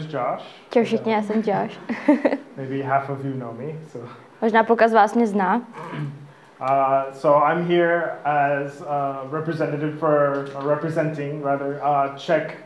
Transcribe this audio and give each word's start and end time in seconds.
name 0.00 0.06
is 0.06 0.12
Josh. 0.12 0.42
Čau 0.70 0.84
všichni, 0.84 1.12
já 1.12 1.22
jsem 1.22 1.36
Josh. 1.36 1.78
Maybe 2.56 2.82
half 2.82 3.10
of 3.10 3.24
you 3.24 3.34
know 3.34 3.52
me. 3.52 3.72
So, 3.92 4.08
Možná 4.42 4.64
půlka 4.64 4.88
z 4.88 4.92
vás 4.92 5.14
mě 5.14 5.26
zná. 5.26 5.56
uh, 6.60 6.66
so 7.12 7.52
I'm 7.52 7.64
here 7.68 8.12
as 8.24 8.82
a 8.88 9.22
representative 9.32 9.98
for, 9.98 10.48
or 10.54 10.68
representing 10.68 11.44
rather, 11.44 11.80
uh, 11.82 12.16
Czech 12.16 12.58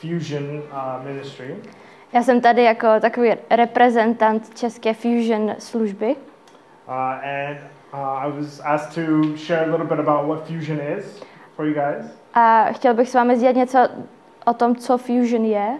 Fusion 0.00 0.62
uh, 0.72 1.04
Ministry. 1.04 1.56
Já 2.12 2.22
jsem 2.22 2.40
tady 2.40 2.64
jako 2.64 3.00
takový 3.00 3.30
reprezentant 3.50 4.58
České 4.58 4.94
Fusion 4.94 5.54
služby. 5.58 6.16
Uh, 6.88 6.94
and 6.94 7.58
uh, 7.92 7.98
I 7.98 8.30
was 8.30 8.60
asked 8.64 8.94
to 8.94 9.36
share 9.36 9.64
a 9.64 9.70
little 9.70 9.86
bit 9.96 9.98
about 10.08 10.26
what 10.26 10.48
Fusion 10.48 10.80
is 10.98 11.22
for 11.56 11.66
you 11.66 11.74
guys, 11.74 12.06
A 12.34 12.64
chtěl 12.72 12.94
bych 12.94 13.08
s 13.10 13.14
vámi 13.14 13.36
sdělit 13.36 13.56
něco 13.56 13.78
o 14.44 14.54
tom, 14.54 14.76
co 14.76 14.98
Fusion 14.98 15.44
je. 15.44 15.78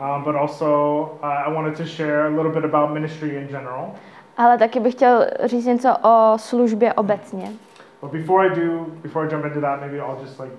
Um, 0.00 0.24
but 0.24 0.34
also 0.34 1.18
uh, 1.22 1.26
I 1.26 1.52
wanted 1.52 1.76
to 1.76 1.86
share 1.86 2.26
a 2.26 2.36
little 2.36 2.52
bit 2.52 2.64
about 2.64 2.92
ministry 2.92 3.36
in 3.36 3.48
general. 3.48 3.94
Ale 4.36 4.58
taky 4.58 4.80
bych 4.80 4.94
chtěl 4.94 5.26
říct 5.44 5.66
něco 5.66 5.96
o 6.02 6.34
službě 6.36 6.92
obecně. 6.92 7.52
But 8.00 8.12
before 8.12 8.46
I 8.46 8.50
do, 8.50 8.86
before 9.02 9.26
I 9.26 9.32
jump 9.32 9.44
into 9.44 9.60
that, 9.60 9.80
maybe 9.80 9.96
I'll 9.96 10.18
just 10.22 10.40
like 10.40 10.52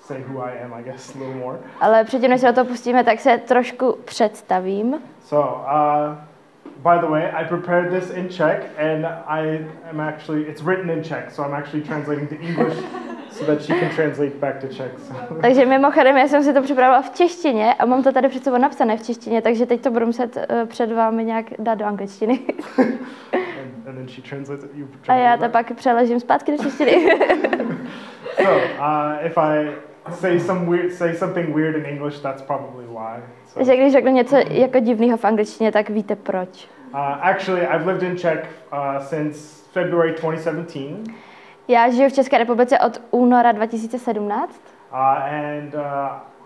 say 0.00 0.22
who 0.22 0.40
I 0.40 0.52
am, 0.64 0.74
I 0.74 0.82
guess, 0.82 1.14
a 1.16 1.18
little 1.18 1.34
more. 1.34 1.58
Ale 1.80 2.04
předtím, 2.04 2.30
než 2.30 2.40
se 2.40 2.46
do 2.46 2.52
toho 2.52 2.64
pustíme, 2.64 3.04
tak 3.04 3.20
se 3.20 3.38
trošku 3.38 3.98
představím. 4.04 5.02
So, 5.24 5.54
uh, 5.54 6.16
by 6.82 7.00
the 7.00 7.06
way, 7.06 7.30
I 7.32 7.44
prepared 7.44 7.90
this 7.90 8.10
in 8.10 8.28
Czech, 8.28 8.70
and 8.78 9.06
I 9.26 9.66
am 9.90 10.00
actually, 10.00 10.42
it's 10.42 10.62
written 10.62 10.90
in 10.90 11.02
Czech, 11.02 11.30
so 11.30 11.48
I'm 11.48 11.54
actually 11.54 11.84
translating 11.84 12.28
to 12.28 12.34
English 12.34 12.78
so 13.34 13.46
that 13.46 13.62
she 13.62 13.80
can 13.80 13.90
translate 13.90 14.34
back 14.40 14.60
to 14.60 14.66
Czech. 14.68 14.90
So. 15.08 15.34
Takže 15.40 15.66
mimochodem, 15.66 16.16
já 16.16 16.28
jsem 16.28 16.42
si 16.44 16.54
to 16.54 16.62
připravila 16.62 17.02
v 17.02 17.10
češtině 17.10 17.74
a 17.74 17.86
mám 17.86 18.02
to 18.02 18.12
tady 18.12 18.28
před 18.28 18.44
sebou 18.44 18.58
napsané 18.58 18.96
v 18.96 19.02
češtině, 19.02 19.42
takže 19.42 19.66
teď 19.66 19.80
to 19.80 19.90
budu 19.90 20.06
muset 20.06 20.36
uh, 20.36 20.68
před 20.68 20.92
vámi 20.92 21.24
nějak 21.24 21.46
dát 21.58 21.74
do 21.74 21.84
angličtiny. 21.84 22.40
and, 22.78 23.88
and 23.88 23.94
then 23.94 24.08
she 24.08 24.22
translates 24.28 24.64
it. 24.64 24.70
You 24.74 24.88
A 25.08 25.14
já 25.14 25.36
to 25.36 25.48
pak 25.48 25.74
přeložím 25.74 26.20
zpátky 26.20 26.52
do 26.56 26.64
češtiny. 26.64 27.08
So, 28.36 28.56
uh, 28.78 29.26
if 29.26 29.38
I 29.38 29.72
say 30.10 30.40
some 30.40 30.66
weird, 30.70 30.92
say 30.92 31.14
something 31.16 31.54
weird 31.54 31.76
in 31.76 31.86
English, 31.86 32.20
that's 32.20 32.42
probably 32.42 32.84
why. 32.86 33.22
So, 33.46 33.54
Takže 33.54 33.76
když 33.76 33.92
řeknu 33.92 34.12
něco 34.12 34.36
jako 34.36 34.80
divného 34.80 35.16
v 35.16 35.24
angličtině, 35.24 35.72
tak 35.72 35.90
víte 35.90 36.16
proč. 36.16 36.68
uh, 36.92 36.98
actually, 37.28 37.66
I've 37.66 37.86
lived 37.86 38.02
in 38.02 38.16
Czech 38.16 38.48
uh, 38.72 38.98
since 38.98 39.64
February 39.72 40.12
2017. 40.22 41.23
Já 41.68 41.90
žiju 41.90 42.08
v 42.08 42.12
České 42.12 42.38
republice 42.38 42.78
od 42.78 43.00
února 43.10 43.52
2017 43.52 44.60
Uh, 44.92 45.00
and 45.00 45.74
uh, 45.74 45.80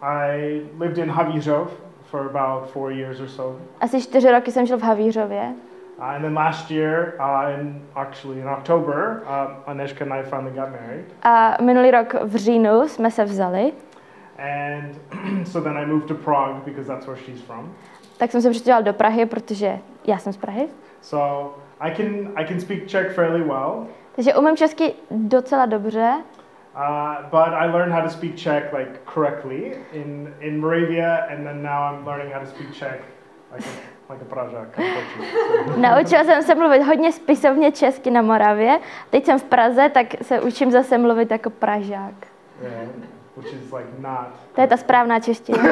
I 0.03 0.63
lived 0.79 0.99
in 0.99 1.11
Havířov 1.11 1.83
for 2.03 2.21
about 2.37 2.71
four 2.71 2.93
years 2.93 3.21
or 3.21 3.29
so. 3.29 3.61
Asi 3.81 4.03
čtyři 4.03 4.31
roky 4.31 4.53
jsem 4.53 4.67
žil 4.67 4.79
v 4.79 4.83
Havířově. 4.83 5.55
Uh, 5.99 6.05
and 6.05 6.23
then 6.23 6.35
last 6.35 6.71
year, 6.71 7.13
uh, 7.21 7.61
in 7.61 7.83
actually 7.95 8.41
in 8.41 8.49
October, 8.49 9.23
uh, 9.23 9.71
Aneshka 9.71 10.05
and 10.05 10.13
I 10.13 10.23
finally 10.23 10.51
got 10.51 10.69
married. 10.71 11.05
A 11.23 11.57
minulý 11.63 11.91
rok 11.91 12.15
v 12.23 12.37
říjnu 12.37 12.89
jsme 12.89 13.11
se 13.11 13.25
vzali, 13.25 13.73
And 14.39 14.95
so 15.49 15.69
then 15.71 15.79
I 15.79 15.87
moved 15.87 16.09
to 16.09 16.15
Prague 16.15 16.61
because 16.65 16.89
that's 16.89 17.07
where 17.07 17.21
she's 17.27 17.43
from. 17.43 17.73
tak 18.19 18.31
jsem 18.31 18.43
se 18.43 18.51
přestěhoval 18.51 18.83
do 18.83 18.93
Prahy, 18.93 19.27
protože 19.27 19.79
já 20.05 20.19
jsem 20.19 20.33
z 20.33 20.37
Prahy. 20.37 20.69
So 21.01 21.51
I 21.81 21.95
can 21.97 22.07
I 22.37 22.47
can 22.47 22.61
speak 22.61 22.87
Czech 22.87 23.13
fairly 23.15 23.43
well, 23.43 23.87
Takže 24.19 24.35
umím 24.35 24.57
česky 24.57 24.95
docela 25.11 25.67
dobře, 25.67 26.13
uh, 26.75 27.31
but 27.31 27.55
I 27.55 27.67
learned 27.71 27.95
how 27.95 28.03
to 28.03 28.11
speak 28.11 28.37
Czech 28.37 28.73
like 28.73 28.91
correctly 29.15 29.77
in 29.93 30.35
in 30.41 30.61
Moravia, 30.61 31.17
and 31.17 31.45
then 31.45 31.63
now 31.63 31.93
I'm 31.93 32.07
learning 32.07 32.35
how 32.35 32.41
to 32.41 32.47
speak 32.47 32.75
Czech 32.75 33.01
like 33.55 33.69
a, 33.69 34.13
like 34.13 34.25
a 34.25 34.29
Pražák. 34.35 34.69
Naučila 35.77 36.25
jsem 36.25 36.43
se 36.43 36.55
mluvit 36.55 36.83
hodně 36.83 37.13
spisovně 37.13 37.73
česky 37.73 38.11
na 38.11 38.23
Moravě. 38.23 38.79
Teď 39.11 39.25
jsem 39.25 39.39
v 39.39 39.45
Praze, 39.45 39.89
tak 39.89 40.07
se 40.23 40.41
učím 40.41 40.71
zase 40.71 40.99
mluvit 40.99 41.31
jako 41.31 41.51
Pražák. 41.51 42.15
Yeah, 42.63 42.89
which 43.37 43.53
is 43.53 43.73
like 43.73 43.89
not. 43.99 44.29
To 44.55 44.61
je 44.61 44.67
ta 44.67 44.77
správná 44.77 45.21
čeština. 45.21 45.59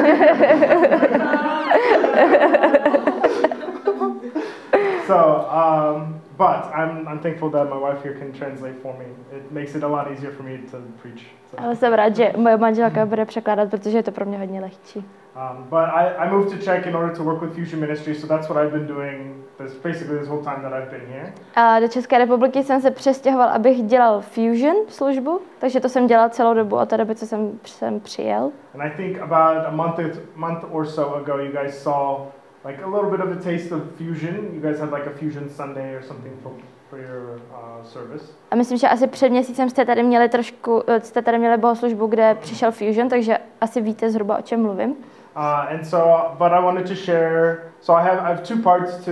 So, 5.06 5.47
um, 5.47 6.21
but 6.39 6.71
I'm, 6.75 7.09
I'm 7.09 7.19
thankful 7.19 7.51
that 7.51 7.71
my 7.71 7.79
wife 7.79 8.03
here 8.05 8.19
can 8.19 8.33
translate 8.33 8.75
for 8.83 8.95
me. 8.99 9.05
It 9.37 9.51
makes 9.53 9.75
it 9.75 9.83
a 9.83 9.89
lot 9.89 10.11
easier 10.13 10.33
for 10.33 10.43
me 10.43 10.59
to 10.71 10.79
preach. 11.03 11.23
So, 11.51 11.63
Ale 11.63 11.77
jsem 11.77 11.93
rád, 11.93 12.17
že 12.17 12.33
moje 12.37 12.57
manželka 12.57 13.07
bude 13.07 13.25
překládat, 13.25 13.71
protože 13.71 13.99
je 13.99 14.03
to 14.03 14.13
pro 14.13 14.25
mě 14.25 14.39
hodně 14.39 14.61
lehčí. 14.61 15.05
um, 15.37 15.65
but 15.71 15.89
I, 15.95 16.15
I 16.17 16.31
moved 16.31 16.51
to 16.53 16.65
Czech 16.65 16.87
in 16.87 16.97
order 16.97 17.17
to 17.17 17.25
work 17.25 17.43
with 17.43 17.55
Fusion 17.55 17.81
Ministry, 17.81 18.15
so 18.15 18.27
that's 18.27 18.49
what 18.49 18.59
I've 18.65 18.73
been 18.73 18.87
doing 18.87 19.45
this 19.59 19.75
basically 19.75 20.19
this 20.19 20.29
whole 20.29 20.43
time 20.43 20.63
that 20.63 20.73
I've 20.73 20.91
been 20.91 21.07
here. 21.13 21.33
A 21.55 21.81
do 21.81 21.89
České 21.89 22.19
republiky 22.19 22.63
jsem 22.63 22.81
se 22.81 22.91
přestěhoval, 22.91 23.49
abych 23.49 23.83
dělal 23.83 24.21
Fusion 24.21 24.77
službu, 24.89 25.41
takže 25.59 25.81
to 25.81 25.89
jsem 25.89 26.07
dělal 26.07 26.29
celou 26.29 26.55
dobu 26.55 26.77
od 26.77 26.89
té 26.89 26.97
doby, 26.97 27.15
co 27.15 27.27
jsem 27.27 27.59
sem 27.65 28.01
přijel. 28.01 28.51
And 28.75 28.83
I 28.83 28.91
think 28.97 29.19
about 29.19 29.67
a 29.67 29.71
month 29.71 30.01
month 30.37 30.65
or 30.71 30.87
so 30.87 31.17
ago, 31.17 31.39
you 31.39 31.53
guys 31.63 31.83
saw 31.83 32.19
like 32.66 32.82
a 32.82 32.87
little 32.87 33.10
bit 33.10 33.21
of 33.21 33.38
a 33.38 33.41
taste 33.50 33.75
of 33.75 33.82
Fusion. 33.99 34.34
You 34.54 34.60
guys 34.60 34.81
had 34.81 34.91
like 34.91 35.06
a 35.06 35.10
Fusion 35.19 35.49
Sunday 35.50 35.94
or 35.94 36.03
something 36.03 36.32
for, 36.43 36.53
for 36.91 36.99
your 36.99 37.41
uh, 37.53 37.84
service. 37.84 38.25
A 38.50 38.56
myslím, 38.56 38.78
že 38.78 38.88
asi 38.88 39.06
před 39.06 39.28
měsícem 39.28 39.71
jste 39.71 39.84
tady 39.84 40.03
měli 40.03 40.28
trošku, 40.28 40.82
eh, 40.87 41.00
jste 41.00 41.22
tady 41.22 41.38
měli 41.38 41.56
bohoslužbu, 41.56 42.06
kde 42.06 42.34
přišel 42.34 42.72
Fusion, 42.72 43.09
takže 43.09 43.38
asi 43.60 43.81
víte 43.81 44.10
zhruba, 44.10 44.38
o 44.38 44.43
čem 44.43 44.62
mluvím. 44.62 44.91
Uh, 44.91 45.43
and 45.75 45.84
so, 45.84 46.34
but 46.38 46.53
I 46.53 46.62
wanted 46.62 46.88
to 46.88 46.94
share. 46.94 47.59
So 47.81 48.00
I 48.00 48.05
have 48.05 48.21
I 48.21 48.34
have 48.34 48.43
two 48.43 48.62
parts 48.62 49.05
to 49.05 49.10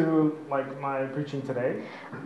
like 0.56 0.70
my 0.80 1.06
preaching 1.14 1.46
today. 1.46 1.74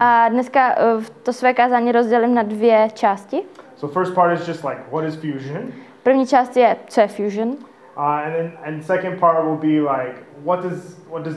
A 0.01 0.29
dneska 0.29 0.75
eh, 0.79 1.05
to 1.23 1.33
své 1.33 1.55
kázání 1.55 1.93
rozdělím 1.93 2.35
na 2.35 2.43
dvě 2.43 2.89
části. 2.95 3.43
So 3.77 4.01
first 4.01 4.15
part 4.15 4.41
is 4.41 4.49
just 4.49 4.65
like 4.65 4.81
what 4.93 5.05
is 5.05 5.17
fusion, 5.17 5.73
První 6.03 6.27
část 6.27 6.57
je, 6.57 6.77
co 6.89 7.01
je 7.01 7.09
Fusion. 7.09 7.49
uh, 7.49 8.05
and 8.05 8.33
then 8.33 8.53
and 8.65 8.83
second 8.83 9.21
part 9.21 9.45
will 9.45 9.57
be 9.57 9.81
like 9.81 10.15
what 10.45 10.63
does 10.63 10.98
what 11.09 11.25
does 11.25 11.37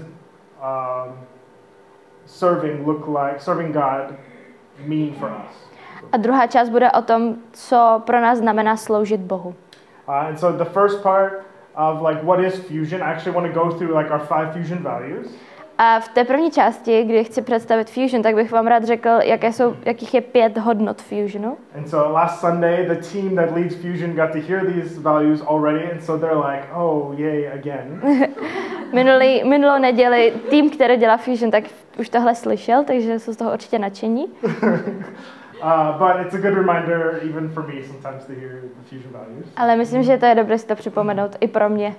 um, 0.61 1.17
serving 2.25 2.85
look 2.85 3.07
like? 3.07 3.41
Serving 3.41 3.71
God 3.71 4.17
mean 4.85 5.13
for 5.13 5.29
us? 5.29 5.71
A 6.11 6.17
druhá 6.17 6.47
část 6.47 6.69
bude 6.69 6.91
o 6.91 7.01
tom, 7.01 7.35
co 7.51 8.01
pro 8.05 8.21
nás 8.21 8.37
znamená 8.37 8.77
sloužit 8.77 9.21
Bohu. 9.21 9.55
Uh, 10.07 10.13
and 10.13 10.39
so 10.39 10.63
the 10.63 10.69
first 10.69 11.03
part 11.03 11.33
of 11.75 12.01
like 12.01 12.23
what 12.23 12.39
is 12.39 12.55
fusion, 12.59 13.01
I 13.01 13.11
actually 13.11 13.35
want 13.35 13.53
to 13.53 13.59
go 13.59 13.77
through 13.77 13.97
like 13.97 14.11
our 14.11 14.19
five 14.19 14.53
fusion 14.53 14.83
values. 14.83 15.27
A 15.83 15.99
v 15.99 16.09
té 16.09 16.23
první 16.23 16.51
části, 16.51 17.03
kdy 17.03 17.23
chci 17.23 17.41
představit 17.41 17.89
Fusion, 17.89 18.23
tak 18.23 18.35
bych 18.35 18.51
vám 18.51 18.67
rád 18.67 18.83
řekl, 18.83 19.09
jaké 19.09 19.53
jsou, 19.53 19.75
jakých 19.85 20.13
je 20.13 20.21
pět 20.21 20.57
hodnot 20.57 21.01
Fusionu. 21.01 21.57
And 21.77 21.89
so 21.89 22.13
last 22.13 22.39
Sunday, 22.39 22.85
the 22.85 23.07
team 23.13 23.35
that 23.35 23.55
leads 23.55 23.75
fusion 23.75 24.15
got 24.15 24.31
to 24.31 24.39
hear 24.39 24.65
these 24.73 24.99
values 24.99 25.41
already, 25.41 25.91
and 25.91 26.03
so 26.03 26.17
they're 26.17 26.51
like, 26.51 26.67
oh 26.75 27.13
yay 27.17 27.47
again. 27.47 28.01
Minulý, 28.93 29.43
minulou 29.43 29.79
neděli 29.79 30.33
tým, 30.49 30.69
který 30.69 30.97
dělá 30.97 31.17
Fusion, 31.17 31.51
tak 31.51 31.63
už 31.99 32.09
tohle 32.09 32.35
slyšel, 32.35 32.83
takže 32.83 33.19
jsou 33.19 33.33
z 33.33 33.37
toho 33.37 33.53
určitě 33.53 33.79
nadšení. 33.79 34.25
Uh, 35.61 35.95
but 35.99 36.25
it's 36.25 36.33
a 36.33 36.39
good 36.39 36.55
reminder, 36.55 37.19
even 37.21 37.47
for 37.49 37.61
me, 37.61 37.83
sometimes 37.83 38.25
to 38.25 38.33
hear 38.33 38.61
the 38.61 38.89
fusion 38.89 39.11
values. 39.11 39.45
Ale 39.55 39.75
myslím, 39.75 40.03
že 40.03 40.17
to 40.17 40.25
je 40.25 40.35
dobré 40.35 40.57
si 40.57 40.67
to 40.67 40.75
připomenout 40.75 41.37
i 41.39 41.47
pro 41.47 41.69
mě. 41.69 41.95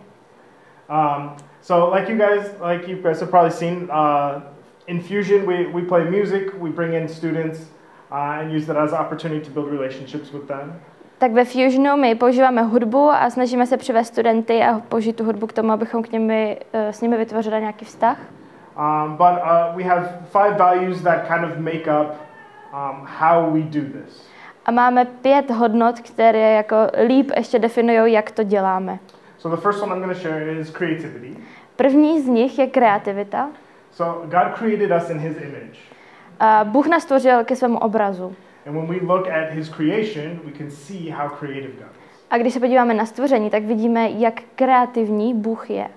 Um, 0.91 1.37
so, 1.61 1.95
like 1.95 2.13
you 2.13 2.19
guys, 2.19 2.55
like 2.71 2.91
you 2.91 3.03
guys 3.03 3.21
have 3.21 3.31
probably 3.31 3.51
seen, 3.51 3.89
uh, 3.91 4.43
in 4.87 5.01
Fusion 5.01 5.47
we, 5.47 5.67
we 5.67 5.83
play 5.83 6.05
music, 6.11 6.53
we 6.59 6.71
bring 6.71 6.95
in 6.95 7.09
students, 7.09 7.71
uh, 8.11 8.41
and 8.41 8.53
use 8.53 8.67
that 8.67 8.77
as 8.77 8.93
an 8.93 8.99
opportunity 8.99 9.41
to 9.41 9.51
build 9.51 9.71
relationships 9.71 10.33
with 10.33 10.49
them. 10.49 10.81
Tak 11.23 11.33
ve 11.33 11.45
Fusionu 11.45 11.97
my 11.97 12.15
používáme 12.15 12.63
hudbu 12.63 13.11
a 13.11 13.31
snažíme 13.31 13.67
se 13.67 13.77
přivést 13.77 14.07
studenty 14.07 14.63
a 14.63 14.81
použít 14.89 15.17
tu 15.17 15.25
hudbu 15.25 15.47
k 15.47 15.53
tomu, 15.53 15.73
abychom 15.73 16.03
k 16.03 16.13
nimi, 16.13 16.59
eh, 16.73 16.93
s 16.93 17.01
nimi 17.01 17.17
vytvořili 17.17 17.61
nějaký 17.61 17.85
vztah. 17.85 18.19
Um, 18.79 19.17
but 19.17 19.27
uh, 19.27 19.77
we 19.77 19.85
have 19.85 20.09
five 20.25 20.59
values 20.59 21.03
that 21.03 21.27
kind 21.27 21.45
of 21.45 21.59
make 21.59 22.01
up 22.01 22.11
um, 22.73 23.07
how 23.21 23.51
we 23.51 23.61
do 23.61 23.81
this. 23.81 24.29
A 24.67 24.71
máme 24.71 25.05
pět 25.05 25.51
hodnot, 25.51 26.01
které 26.01 26.53
jako 26.53 26.77
líp 27.07 27.31
ještě 27.37 27.59
definují, 27.59 28.13
jak 28.13 28.31
to 28.31 28.43
děláme. 28.43 28.99
So 29.39 29.57
the 29.57 29.63
first 29.63 29.83
one 29.83 29.95
I'm 29.95 30.03
going 30.03 30.17
to 30.17 30.23
share 30.23 30.53
is 30.53 30.71
creativity. 30.71 31.37
První 31.77 32.21
z 32.21 32.27
nich 32.27 32.59
je 32.59 32.67
kreativita. 32.67 33.51
So 33.91 34.27
God 34.27 34.59
created 34.59 35.03
us 35.03 35.11
in 35.11 35.19
His 35.19 35.37
image, 35.37 35.79
A 36.41 36.65
Bůh 36.65 36.87
nás 36.87 37.03
stvořil 37.03 37.45
ke 37.45 37.57
svému 37.57 37.79
obrazu. 37.79 38.37
And 38.67 38.77
when 38.77 38.89
we 38.89 39.01
look 39.01 39.29
at 39.29 39.53
His 39.53 39.69
creation, 39.69 40.41
we 40.45 40.53
can 40.59 40.71
see 40.71 41.11
how 41.11 41.29
creative 41.29 41.73
God 41.73 41.91
is. 41.91 42.13
A 42.31 42.39
když 42.39 42.55
se 42.55 42.61
podíváme 42.61 42.95
na 42.95 43.07
stvoření, 43.07 43.51
tak 43.51 43.63
vidíme, 43.63 44.11
jak 44.11 44.41
kreativní 44.55 45.35
Bůh 45.35 45.71
je. 45.71 45.89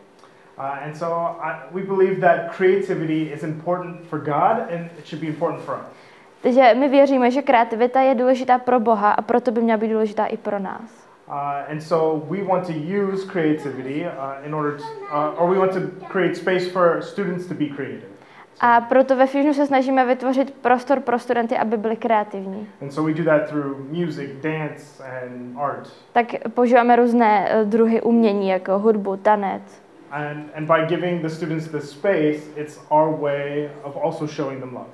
Uh, 0.57 0.83
and 0.83 0.95
so 0.97 1.39
I, 1.41 1.55
we 1.71 1.81
believe 1.81 2.21
that 2.21 2.55
creativity 2.55 3.21
is 3.21 3.43
important 3.43 4.01
for 4.07 4.19
God, 4.19 4.71
and 4.73 4.91
it 4.99 5.07
should 5.07 5.21
be 5.21 5.27
important 5.27 5.61
for 5.61 5.75
us. 5.75 5.97
Takže 6.41 6.73
my 6.79 6.87
věříme, 6.87 7.31
že 7.31 7.41
kreativita 7.41 8.01
je 8.01 8.15
důležitá 8.15 8.57
pro 8.57 8.79
Boha 8.79 9.11
a 9.11 9.21
proto 9.21 9.51
by 9.51 9.61
měla 9.61 9.77
být 9.77 9.87
důležitá 9.87 10.25
i 10.25 10.37
pro 10.37 10.59
nás. 10.59 11.07
Uh, 11.27 11.71
and 11.71 11.81
so 11.81 12.25
we 12.29 12.43
want 12.43 12.67
to 12.67 12.73
use 12.73 13.27
creativity 13.27 14.05
uh, 14.05 14.45
in 14.47 14.55
order 14.55 14.77
to, 14.77 14.83
uh, 14.83 15.41
or 15.43 15.49
we 15.49 15.59
want 15.59 15.73
to 15.73 16.07
create 16.07 16.35
space 16.35 16.69
for 16.69 17.01
students 17.01 17.45
to 17.47 17.53
be 17.53 17.65
creative. 17.65 18.14
A 18.59 18.81
proto 18.81 19.15
ve 19.15 19.25
Fusionu 19.25 19.53
se 19.53 19.65
snažíme 19.65 20.05
vytvořit 20.05 20.53
prostor 20.53 20.99
pro 20.99 21.19
studenty, 21.19 21.57
aby 21.57 21.77
byli 21.77 21.95
kreativní. 21.95 22.67
And 22.81 22.91
so 22.91 23.13
we 23.13 23.23
do 23.23 23.23
that 23.23 23.49
through 23.49 23.77
music, 23.91 24.29
dance, 24.41 25.03
and 25.03 25.57
art. 25.57 25.89
Tak 26.13 26.25
používáme 26.53 26.95
různé 26.95 27.49
eh, 27.49 27.65
druhy 27.65 28.01
umění, 28.01 28.49
jako 28.49 28.79
hudbu, 28.79 29.17
tanec. 29.17 29.81
And, 30.11 30.49
and 30.55 30.67
by 30.67 30.85
giving 30.87 31.21
the 31.21 31.29
students 31.29 31.67
this 31.67 31.89
space, 31.89 32.39
it's 32.55 32.85
our 32.89 33.19
way 33.21 33.69
of 33.83 33.97
also 34.03 34.27
showing 34.27 34.59
them 34.59 34.73
love. 34.73 34.89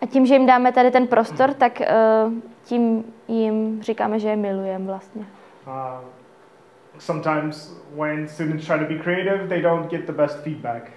A 0.00 0.06
tím, 0.06 0.26
že 0.26 0.34
jim 0.34 0.46
dáme 0.46 0.72
tady 0.72 0.90
ten 0.90 1.06
prostor, 1.06 1.54
tak 1.54 1.80
uh, 1.80 2.32
tím 2.64 3.04
jim 3.28 3.82
říkáme, 3.82 4.18
že 4.18 4.28
je 4.28 4.36
milujeme 4.36 4.86
vlastně. 4.86 5.26
Uh, 5.66 5.72
sometimes 6.98 7.76
when 7.96 8.28
students 8.28 8.66
try 8.66 8.78
to 8.78 8.84
be 8.84 8.98
creative, 8.98 9.48
they 9.48 9.62
don't 9.62 9.90
get 9.90 10.06
the 10.06 10.12
best 10.12 10.42
feedback. 10.42 10.90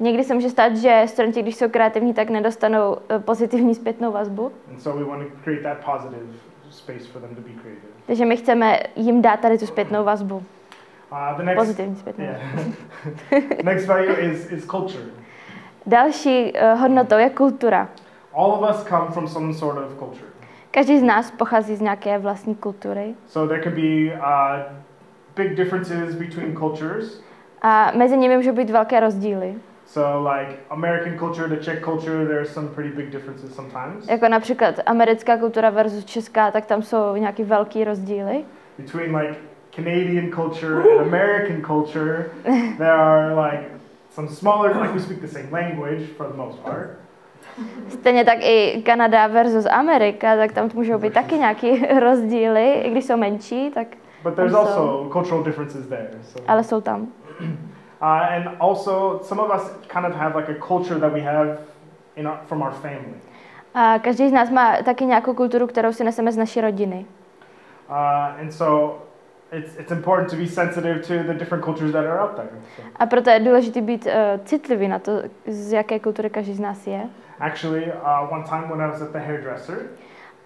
Někdy 0.00 0.24
se 0.24 0.34
může 0.34 0.50
stát, 0.50 0.76
že 0.76 1.02
studenti, 1.06 1.42
když 1.42 1.56
jsou 1.56 1.68
kreativní, 1.68 2.14
tak 2.14 2.30
nedostanou 2.30 2.92
uh, 2.92 3.22
pozitivní 3.22 3.74
zpětnou 3.74 4.12
vazbu. 4.12 4.52
So. 4.78 5.04
Takže 8.06 8.24
my 8.24 8.36
chceme 8.36 8.80
jim 8.96 9.22
dát 9.22 9.40
tady 9.40 9.58
tu 9.58 9.66
zpětnou 9.66 10.04
vazbu. 10.04 10.42
Uh, 11.12 11.44
next, 11.44 11.58
Pozitivní 11.58 11.96
zpětnou 11.96 12.24
vazbu. 12.26 12.74
yeah. 13.30 13.44
next 13.64 13.86
value 13.86 14.14
is, 14.14 14.52
is 14.52 14.66
culture. 14.66 15.04
Další 15.86 16.52
uh, 16.52 16.80
hodnotou 16.80 17.16
je 17.16 17.30
kultura. 17.30 17.88
All 18.34 18.50
of 18.50 18.70
us 18.70 18.84
come 18.84 19.10
from 19.10 19.28
some 19.28 19.54
sort 19.54 19.78
of 19.78 19.98
culture. 19.98 20.26
Každý 20.70 20.98
z 20.98 21.02
nás 21.02 21.30
pochází 21.30 21.76
z 21.76 21.80
nějaké 21.80 22.18
vlastní 22.18 22.54
kultury. 22.54 23.14
So 23.26 23.48
there 23.48 23.62
can 23.62 23.72
be 23.72 24.14
uh, 24.14 24.62
big 25.36 25.54
differences 25.54 26.14
between 26.14 26.56
cultures. 26.56 27.22
A 27.62 27.92
mezi 27.96 28.16
nimi 28.16 28.36
můžou 28.36 28.52
být 28.52 28.70
velké 28.70 29.00
rozdíly. 29.00 29.54
So 29.88 30.20
like 30.20 30.58
American 30.70 31.18
culture, 31.18 31.48
the 31.48 31.56
Czech 31.56 31.82
culture, 31.82 32.26
there 32.26 32.40
are 32.40 32.44
some 32.44 32.68
pretty 32.68 32.90
big 32.90 33.10
differences 33.10 33.54
sometimes. 33.54 34.08
Jako 34.08 34.28
například 34.28 34.74
americká 34.86 35.36
kultura 35.36 35.70
versus 35.70 36.04
česká, 36.04 36.50
tak 36.50 36.66
tam 36.66 36.82
jsou 36.82 37.16
nějaký 37.16 37.44
velký 37.44 37.84
rozdíly. 37.84 38.44
Between 38.78 39.16
like 39.16 39.34
Canadian 39.76 40.30
culture 40.30 40.82
and 40.82 41.00
American 41.00 41.62
culture, 41.62 42.30
there 42.78 42.92
are 42.92 43.34
like 43.34 43.64
some 44.10 44.28
smaller, 44.28 44.76
like 44.76 44.92
we 44.94 45.00
speak 45.00 45.20
the 45.20 45.28
same 45.28 45.48
language 45.50 46.06
for 46.16 46.26
the 46.26 46.36
most 46.36 46.58
part. 46.62 46.90
Stejně 47.88 48.24
tak 48.24 48.38
i 48.40 48.82
Kanada 48.86 49.26
versus 49.26 49.66
Amerika, 49.66 50.36
tak 50.36 50.52
tam 50.52 50.70
můžou 50.74 50.98
být 50.98 51.12
taky 51.12 51.34
nějaký 51.34 51.86
rozdíly, 52.00 52.72
i 52.72 52.90
když 52.90 53.04
jsou 53.04 53.16
menší, 53.16 53.70
tak, 53.70 53.86
But 54.22 54.34
there's 54.34 54.54
also 54.54 55.08
cultural 55.12 55.44
differences 55.44 55.86
there. 55.86 56.10
So. 56.22 56.44
ale 56.48 56.64
jsou 56.64 56.80
tam. 56.80 57.06
Uh, 58.00 58.06
and 58.06 58.48
also, 58.60 59.20
some 59.22 59.42
of 59.42 59.50
us 59.50 59.70
kind 59.88 60.06
of 60.06 60.14
have 60.14 60.36
like 60.36 60.48
a 60.48 60.54
culture 60.54 60.98
that 61.00 61.12
we 61.12 61.20
have 61.20 61.58
in 62.16 62.26
our, 62.26 62.38
from 62.46 62.62
our 62.62 62.72
family. 62.72 63.14
A 63.74 63.98
každý 63.98 64.28
z 64.28 64.32
nás 64.32 64.50
má 64.50 64.76
taky 64.84 65.04
nějakou 65.06 65.34
kulturu, 65.34 65.66
kterou 65.66 65.92
si 65.92 66.04
neseme 66.04 66.32
z 66.32 66.36
naší 66.36 66.60
rodiny. 66.60 67.06
Uh, 67.90 68.40
and 68.40 68.50
so 68.52 68.98
it's, 69.52 69.76
it's 69.78 69.90
important 69.92 70.30
to 70.30 70.36
be 70.36 70.46
sensitive 70.46 71.00
to 71.00 71.32
the 71.32 71.34
different 71.38 71.64
cultures 71.64 71.92
that 71.92 72.04
are 72.04 72.20
out 72.20 72.36
there. 72.36 72.48
So 72.76 72.82
A 72.96 73.06
proto 73.06 73.30
je 73.30 73.40
důležité 73.40 73.80
být 73.80 74.06
uh, 74.06 74.12
citlivý 74.44 74.88
na 74.88 74.98
to, 74.98 75.12
z 75.46 75.72
jaké 75.72 75.98
kultury 75.98 76.30
každý 76.30 76.54
z 76.54 76.60
nás 76.60 76.86
je. 76.86 77.08
actually, 77.40 77.84
uh, 77.92 78.32
one 78.32 78.44
time 78.44 78.68
when 78.68 78.80
I 78.80 78.90
was 78.90 79.02
at 79.02 79.12
the 79.12 79.18
hairdresser, 79.18 79.78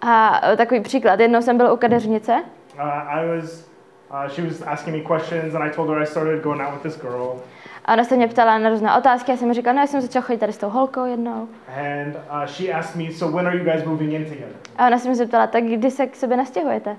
A 0.01 0.41
uh, 0.51 0.57
takový 0.57 0.81
příklad, 0.81 1.21
jednou 1.21 1.43
jsem 1.43 1.57
byl 1.57 1.73
u 1.73 1.77
kadeřnice 1.77 2.43
uh, 2.75 2.83
I 3.09 3.37
was, 3.41 3.72
uh, 4.13 4.29
she 4.29 4.43
was 4.43 4.63
asking 4.63 4.95
me 4.95 5.01
questions, 5.01 5.55
and 5.55 5.65
I 5.65 5.71
told 5.71 5.89
her 5.89 6.03
I 6.03 6.07
started 6.07 6.43
going 6.43 6.61
out 6.61 6.73
with 6.75 6.83
this 6.83 7.03
girl. 7.03 7.41
a 7.85 7.93
ona 7.93 8.05
se 8.05 8.17
mě 8.17 8.29
ptala 8.29 8.59
na 8.59 8.69
různé 8.69 8.97
otázky, 8.99 9.31
já 9.31 9.37
jsem 9.37 9.49
mi 9.49 9.55
říkala, 9.55 9.75
no 9.75 9.81
já 9.81 9.87
jsem 9.87 10.01
začala 10.01 10.25
chodit 10.25 10.39
tady 10.39 10.53
s 10.53 10.59
tou 10.59 10.69
holkou 10.69 11.05
jednou. 11.05 11.49
And 11.77 12.17
uh, 12.17 12.47
she 12.47 12.73
asked 12.73 12.97
me, 12.97 13.13
So 13.13 13.37
when 13.37 13.47
are 13.47 13.57
you 13.57 13.65
guys 13.65 13.85
moving 13.85 14.13
in 14.13 14.25
together? 14.25 14.55
A 14.79 14.87
ona 14.87 14.99
se 14.99 15.09
mi 15.09 15.15
zeptala, 15.15 15.47
tak 15.47 15.65
kdy 15.65 15.91
se 15.91 16.07
k 16.07 16.17
sobě 16.17 16.37
nastěhujete? 16.37 16.97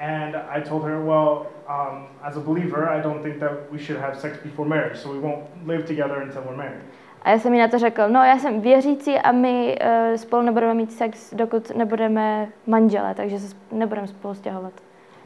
And 0.00 0.36
I 0.50 0.60
told 0.68 0.84
her, 0.84 0.98
Well, 0.98 1.46
um, 1.68 2.06
as 2.22 2.36
a 2.36 2.40
believer, 2.40 2.88
I 2.98 3.02
don't 3.02 3.22
think 3.22 3.38
that 3.40 3.52
we 3.70 3.78
should 3.78 4.02
have 4.02 4.14
sex 4.14 4.38
before 4.44 4.68
marriage, 4.68 4.96
so 4.96 5.14
we 5.14 5.20
won't 5.20 5.44
live 5.66 5.82
together 5.82 6.22
until 6.22 6.40
we're 6.42 6.56
married. 6.56 6.82
A 7.22 7.30
já 7.30 7.38
jsem 7.38 7.54
jí 7.54 7.60
na 7.60 7.68
to 7.68 7.78
řekl, 7.78 8.08
no 8.08 8.24
já 8.24 8.38
jsem 8.38 8.60
věřící 8.60 9.18
a 9.18 9.32
my 9.32 9.78
uh, 10.10 10.16
spolu 10.16 10.42
nebudeme 10.42 10.74
mít 10.74 10.92
sex, 10.92 11.34
dokud 11.34 11.76
nebudeme 11.76 12.48
manžele, 12.66 13.14
takže 13.14 13.38
se 13.38 13.56
nebudeme 13.72 14.06
spolu 14.06 14.34
stěhovat. 14.34 14.72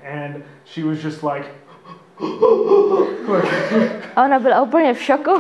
And 0.05 0.43
she 0.65 0.85
was 0.85 0.99
just 0.99 1.23
like, 1.23 1.47
ona 4.17 4.39
byla 4.39 4.63
úplně 4.63 4.95
v 4.95 5.03
šoku. 5.03 5.31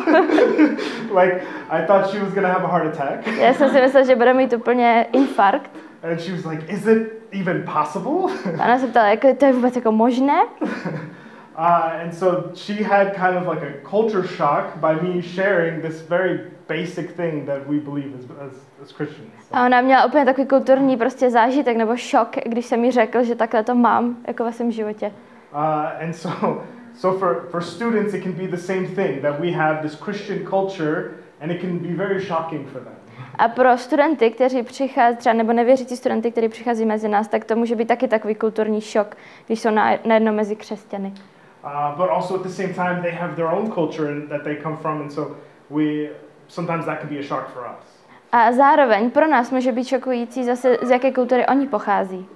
like 1.21 1.43
I 1.71 1.87
thought 1.87 2.11
she 2.11 2.21
was 2.21 2.35
gonna 2.35 2.49
have 2.49 2.65
a 2.65 2.69
heart 2.69 2.87
attack. 2.87 3.27
já 3.41 3.55
jsem 3.55 3.71
si 3.71 3.81
myslela, 3.81 4.07
že 4.07 4.17
bude 4.17 4.35
mít 4.35 4.53
úplně 4.53 5.07
infarkt. 5.13 5.71
And 6.03 6.21
she 6.21 6.33
was 6.37 6.45
like, 6.45 6.73
Is 6.73 6.87
it 6.87 7.13
even 7.33 7.65
possible? 7.75 8.33
A 8.59 8.65
ona 8.65 8.79
se 8.79 8.87
ptala, 8.87 9.09
jako, 9.09 9.35
to 9.35 9.45
je 9.47 9.53
vůbec 9.53 9.77
jako 9.77 9.93
možné? 9.93 10.43
Uh, 11.59 12.03
and 12.03 12.15
so 12.15 12.53
she 12.55 12.85
had 12.85 13.15
kind 13.17 13.37
of 13.37 13.49
like 13.49 13.65
a 13.65 13.73
culture 13.91 14.23
shock 14.23 14.77
by 14.77 14.95
me 14.95 15.21
sharing 15.21 15.83
this 15.83 16.03
very 16.03 16.41
basic 16.69 17.13
thing 17.13 17.47
that 17.47 17.59
we 17.67 17.79
believe 17.79 18.15
as, 18.19 18.25
as, 18.25 18.53
as 18.83 18.93
Christians. 18.93 19.33
A 19.53 19.67
ona 19.67 19.81
měla 19.81 20.05
úplně 20.05 20.25
takový 20.25 20.47
kulturní 20.47 20.97
prostě 20.97 21.31
zážitek 21.31 21.77
nebo 21.77 21.97
šok, 21.97 22.37
když 22.47 22.67
jsem 22.67 22.85
jí 22.85 22.91
řekl, 22.91 23.23
že 23.23 23.35
takhle 23.35 23.65
to 23.65 23.75
mám 23.75 24.17
jako 24.27 24.45
ve 24.45 24.53
svém 24.53 24.71
životě. 24.71 25.13
Uh, 25.53 26.03
and 26.05 26.13
so, 26.13 26.63
so 26.95 27.19
for, 27.19 27.47
for 27.51 27.63
students, 27.63 28.15
it 28.15 28.23
can 28.23 28.33
be 28.33 28.47
the 28.47 28.57
same 28.57 28.87
thing 28.87 29.23
that 29.23 29.41
we 29.41 29.51
have 29.51 29.83
this 29.83 29.95
Christian 29.95 30.39
culture, 30.39 31.11
and 31.41 31.51
it 31.51 31.61
can 31.61 31.79
be 31.79 31.95
very 31.95 32.21
shocking 32.21 32.69
for 32.69 32.81
them. 32.81 32.93
A 33.39 33.49
pro 33.49 33.79
studenty, 33.79 34.31
kteří 34.31 34.63
přichází, 34.63 35.17
třeba 35.17 35.33
nebo 35.33 35.53
nevěřící 35.53 35.97
studenty, 35.97 36.33
kteří 36.33 36.49
přichází 36.49 36.85
mezi 36.85 37.09
nás, 37.09 37.29
tak 37.29 37.45
to 37.45 37.57
může 37.57 37.77
být 37.77 37.89
taky 37.89 38.09
takový 38.09 38.35
kulturní 38.35 38.81
šok, 38.81 39.17
když 39.47 39.61
jsou 39.61 39.71
na, 39.71 39.91
najednou 40.05 40.33
mezi 40.33 40.57
křesťany. 40.57 41.13
Uh, 41.65 41.97
but 41.97 42.11
also 42.11 42.35
at 42.35 42.43
the 42.43 42.49
same 42.49 42.69
time, 42.69 43.03
they 43.03 43.13
have 43.13 43.35
their 43.35 43.47
own 43.47 43.73
culture 43.73 44.21
that 44.29 44.43
they 44.43 44.57
come 44.63 44.77
from, 44.77 45.01
and 45.01 45.13
so 45.13 45.35
we 45.71 46.09
sometimes 46.49 46.85
that 46.85 47.01
can 47.01 47.09
be 47.09 47.19
a 47.19 47.23
shock 47.23 47.49
for 47.49 47.63
us. 47.63 47.99
A 48.33 48.53
zároveň 48.53 49.11
pro 49.11 49.27
nás 49.27 49.51
může 49.51 49.73
být 49.73 49.87
šokující 49.89 50.45
zase, 50.45 50.77
z 50.83 50.91
jaké 50.91 51.13
kultury 51.13 51.47
oni 51.47 51.67
pochází. 51.67 52.27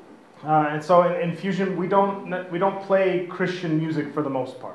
Uh, 0.45 0.51
and 0.51 0.83
so 0.85 1.09
in, 1.15 1.31
in 1.31 1.37
Fusion, 1.37 1.81
we 1.81 1.89
don't 1.89 2.35
we 2.51 2.59
don't 2.59 2.87
play 2.87 3.27
Christian 3.37 3.73
music 3.87 4.07
for 4.15 4.23
the 4.23 4.29
most 4.31 4.61
part. 4.61 4.75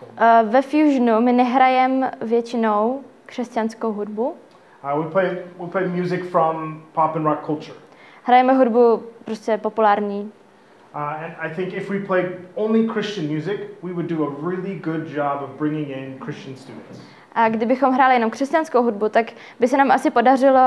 So, 0.00 0.06
Uh, 0.06 0.48
ve 0.50 0.62
Fusionu 0.62 1.20
my 1.20 1.32
nehrajeme 1.32 2.10
většinou 2.20 3.04
křesťanskou 3.26 3.92
hudbu. 3.92 4.34
uh, 4.94 5.04
we 5.04 5.10
play 5.10 5.38
we 5.60 5.66
play 5.66 5.88
music 5.88 6.30
from 6.30 6.82
pop 6.92 7.16
and 7.16 7.24
rock 7.24 7.46
culture. 7.46 7.78
Hrajeme 8.22 8.52
hudbu 8.52 9.02
prostě 9.24 9.58
populární. 9.58 10.32
Uh, 10.94 11.00
and 11.24 11.34
I 11.40 11.54
think 11.54 11.72
if 11.74 11.90
we 11.90 11.98
played 12.00 12.26
only 12.54 12.86
Christian 12.88 13.26
music, 13.34 13.60
we 13.82 13.92
would 13.92 14.06
do 14.06 14.24
a 14.24 14.30
really 14.50 14.74
good 14.78 15.06
job 15.14 15.42
of 15.42 15.50
bringing 15.58 15.90
in 15.90 16.18
Christian 16.24 16.56
students. 16.56 17.00
A 17.34 17.48
kdybychom 17.48 17.94
hráli 17.94 18.14
jenom 18.14 18.30
křesťanskou 18.30 18.82
hudbu, 18.82 19.08
tak 19.08 19.26
by 19.60 19.68
se 19.68 19.76
nám 19.76 19.90
asi 19.90 20.10
podařilo 20.10 20.60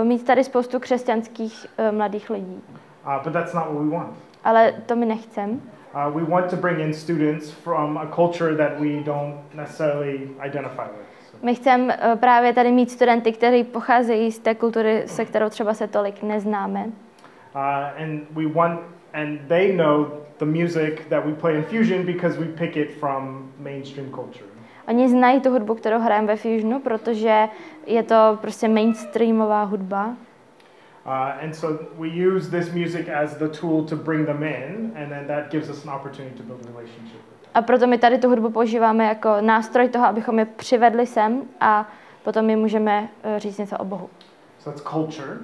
uh, 0.00 0.06
mít 0.08 0.24
tady 0.26 0.44
spoustu 0.44 0.80
křesťanských 0.80 1.66
uh, 1.78 1.96
mladých 1.96 2.30
lidí. 2.30 2.62
Uh, 3.06 3.24
but 3.24 3.32
that's 3.32 3.54
not 3.54 3.64
what 3.64 3.82
we 3.84 3.90
want. 3.90 4.10
Ale 4.44 4.72
to 4.86 4.96
my 4.96 5.06
nechcem. 5.06 5.50
Uh, 5.50 6.14
we 6.16 6.24
want 6.24 6.50
to 6.50 6.56
bring 6.56 6.78
in 6.78 6.94
students 6.94 7.50
from 7.50 7.98
a 7.98 8.06
culture 8.06 8.56
that 8.56 8.80
we 8.80 9.02
don't 9.04 9.34
necessarily 9.54 10.28
identify 10.46 10.82
with. 10.82 11.06
So, 11.30 11.36
My 11.42 11.54
chceme 11.54 11.96
uh, 11.96 12.18
právě 12.18 12.52
tady 12.52 12.72
mít 12.72 12.90
studenty, 12.90 13.32
kteří 13.32 13.64
pocházejí 13.64 14.32
z 14.32 14.38
té 14.38 14.54
kultury, 14.54 15.02
se 15.06 15.24
kterou 15.24 15.48
třeba 15.48 15.74
se 15.74 15.88
tolik 15.88 16.22
neznáme. 16.22 16.84
uh, 17.54 18.02
and 18.02 18.22
we 18.30 18.46
want, 18.46 18.80
and 19.12 19.40
they 19.48 19.72
know 19.76 20.06
the 20.38 20.44
music 20.44 21.00
that 21.08 21.24
we 21.26 21.32
play 21.32 21.56
in 21.56 21.62
Fusion 21.62 22.06
because 22.06 22.38
we 22.40 22.46
pick 22.46 22.76
it 22.76 22.90
from 23.00 23.52
mainstream 23.58 24.10
culture. 24.10 24.44
Oni 24.88 25.08
znají 25.08 25.40
tu 25.40 25.50
hudbu, 25.50 25.74
kterou 25.74 26.00
hrajeme 26.00 26.26
ve 26.26 26.36
Fusionu, 26.36 26.80
protože 26.80 27.48
je 27.86 28.02
to 28.02 28.38
prostě 28.40 28.68
mainstreamová 28.68 29.62
hudba. 29.62 30.06
Uh, 31.06 31.44
and 31.44 31.52
so 31.52 31.84
we 31.98 32.08
use 32.08 32.50
this 32.50 32.72
music 32.72 33.08
as 33.22 33.34
the 33.34 33.48
tool 33.48 33.84
to 33.84 33.96
bring 33.96 34.26
them 34.26 34.42
in, 34.42 34.92
and 34.96 35.08
then 35.08 35.26
that 35.26 35.50
gives 35.50 35.70
us 35.70 35.86
an 35.86 35.94
opportunity 35.94 36.36
to 36.36 36.42
build 36.42 36.60
a 36.66 36.68
relationship. 36.68 37.20
A 37.54 37.62
proto 37.62 37.86
my 37.86 37.98
tady 37.98 38.18
tu 38.18 38.28
hudbu 38.28 38.50
používáme 38.50 39.04
jako 39.04 39.36
nástroj 39.40 39.88
toho, 39.88 40.06
abychom 40.06 40.38
je 40.38 40.44
přivedli 40.44 41.06
sem 41.06 41.42
a 41.60 41.88
potom 42.24 42.44
my 42.44 42.56
můžeme 42.56 43.08
eh, 43.22 43.40
říct 43.40 43.58
něco 43.58 43.78
o 43.78 43.84
Bohu. 43.84 44.10
So 44.58 44.70
that's 44.70 44.90
culture. 44.92 45.38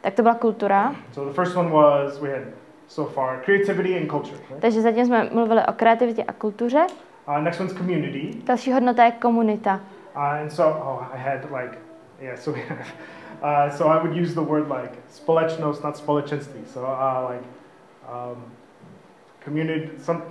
Tak 0.00 0.14
to 0.14 0.22
byla 0.22 0.34
kultura. 0.34 0.94
So 1.12 1.30
the 1.30 1.34
first 1.34 1.56
one 1.56 1.70
was 1.70 2.18
we 2.20 2.30
had 2.30 2.42
so 2.86 3.12
far 3.12 3.40
creativity 3.44 3.98
and 3.98 4.10
culture. 4.10 4.36
Right? 4.48 4.60
Takže 4.60 4.80
zatím 4.80 5.06
jsme 5.06 5.28
mluvili 5.32 5.60
o 5.68 5.72
kreativitě 5.72 6.24
a 6.24 6.32
kultuře. 6.32 6.86
Uh, 7.30 7.40
next 7.40 7.60
one's 7.60 7.72
community. 7.72 8.42
Další 8.44 8.72
hodnota 8.72 9.04
je 9.04 9.10
komunita. 9.12 9.80
Uh, 10.16 10.40
and 10.40 10.52
so, 10.52 10.64
oh, 10.64 11.14
I 11.14 11.16
had 11.16 11.50
like, 11.50 11.78
yeah, 12.22 12.38
so 12.38 12.52
we 12.56 12.60
have, 12.60 12.86
uh, 13.42 13.76
so 13.78 13.86
I 13.88 14.02
would 14.02 14.16
use 14.16 14.34
the 14.34 14.42
word 14.42 14.68
like 14.68 14.92
společnost, 15.10 15.84
not 15.84 15.96
společenství. 15.96 16.60
So, 16.66 16.80
uh, 16.80 17.28
like, 17.30 17.44
um, 18.08 18.44
community, 19.44 19.90
some, 19.98 20.22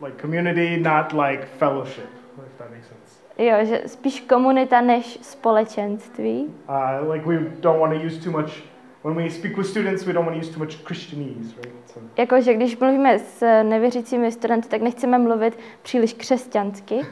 like 0.00 0.18
community, 0.18 0.76
not 0.76 1.12
like 1.12 1.48
fellowship, 1.58 2.08
if 2.38 2.58
that 2.58 2.70
makes 2.70 2.86
sense. 2.88 3.20
Jo, 3.38 3.64
že 3.64 3.82
spíš 3.86 4.20
komunita 4.20 4.80
než 4.80 5.18
společenství. 5.22 6.54
Uh, 6.68 7.08
like 7.08 7.26
we 7.26 7.38
don't 7.60 7.80
want 7.80 7.92
to 7.92 8.06
use 8.06 8.24
too 8.24 8.30
much. 8.30 8.62
When 9.06 9.14
we 9.14 9.30
speak 9.30 9.56
with 9.56 9.68
students, 9.68 10.04
we 10.04 10.12
don't 10.12 10.26
want 10.26 10.34
to 10.34 10.46
use 10.46 10.52
too 10.54 10.58
much 10.58 10.84
Christianese, 10.84 11.54
right? 11.56 11.72
So, 11.94 12.00
Jakože 12.16 12.54
když 12.54 12.78
mluvíme 12.78 13.18
s 13.18 13.62
nevěřícími 13.62 14.32
studenty, 14.32 14.68
tak 14.68 14.82
nechceme 14.82 15.18
mluvit 15.18 15.58
příliš 15.82 16.12
křesťansky, 16.14 16.94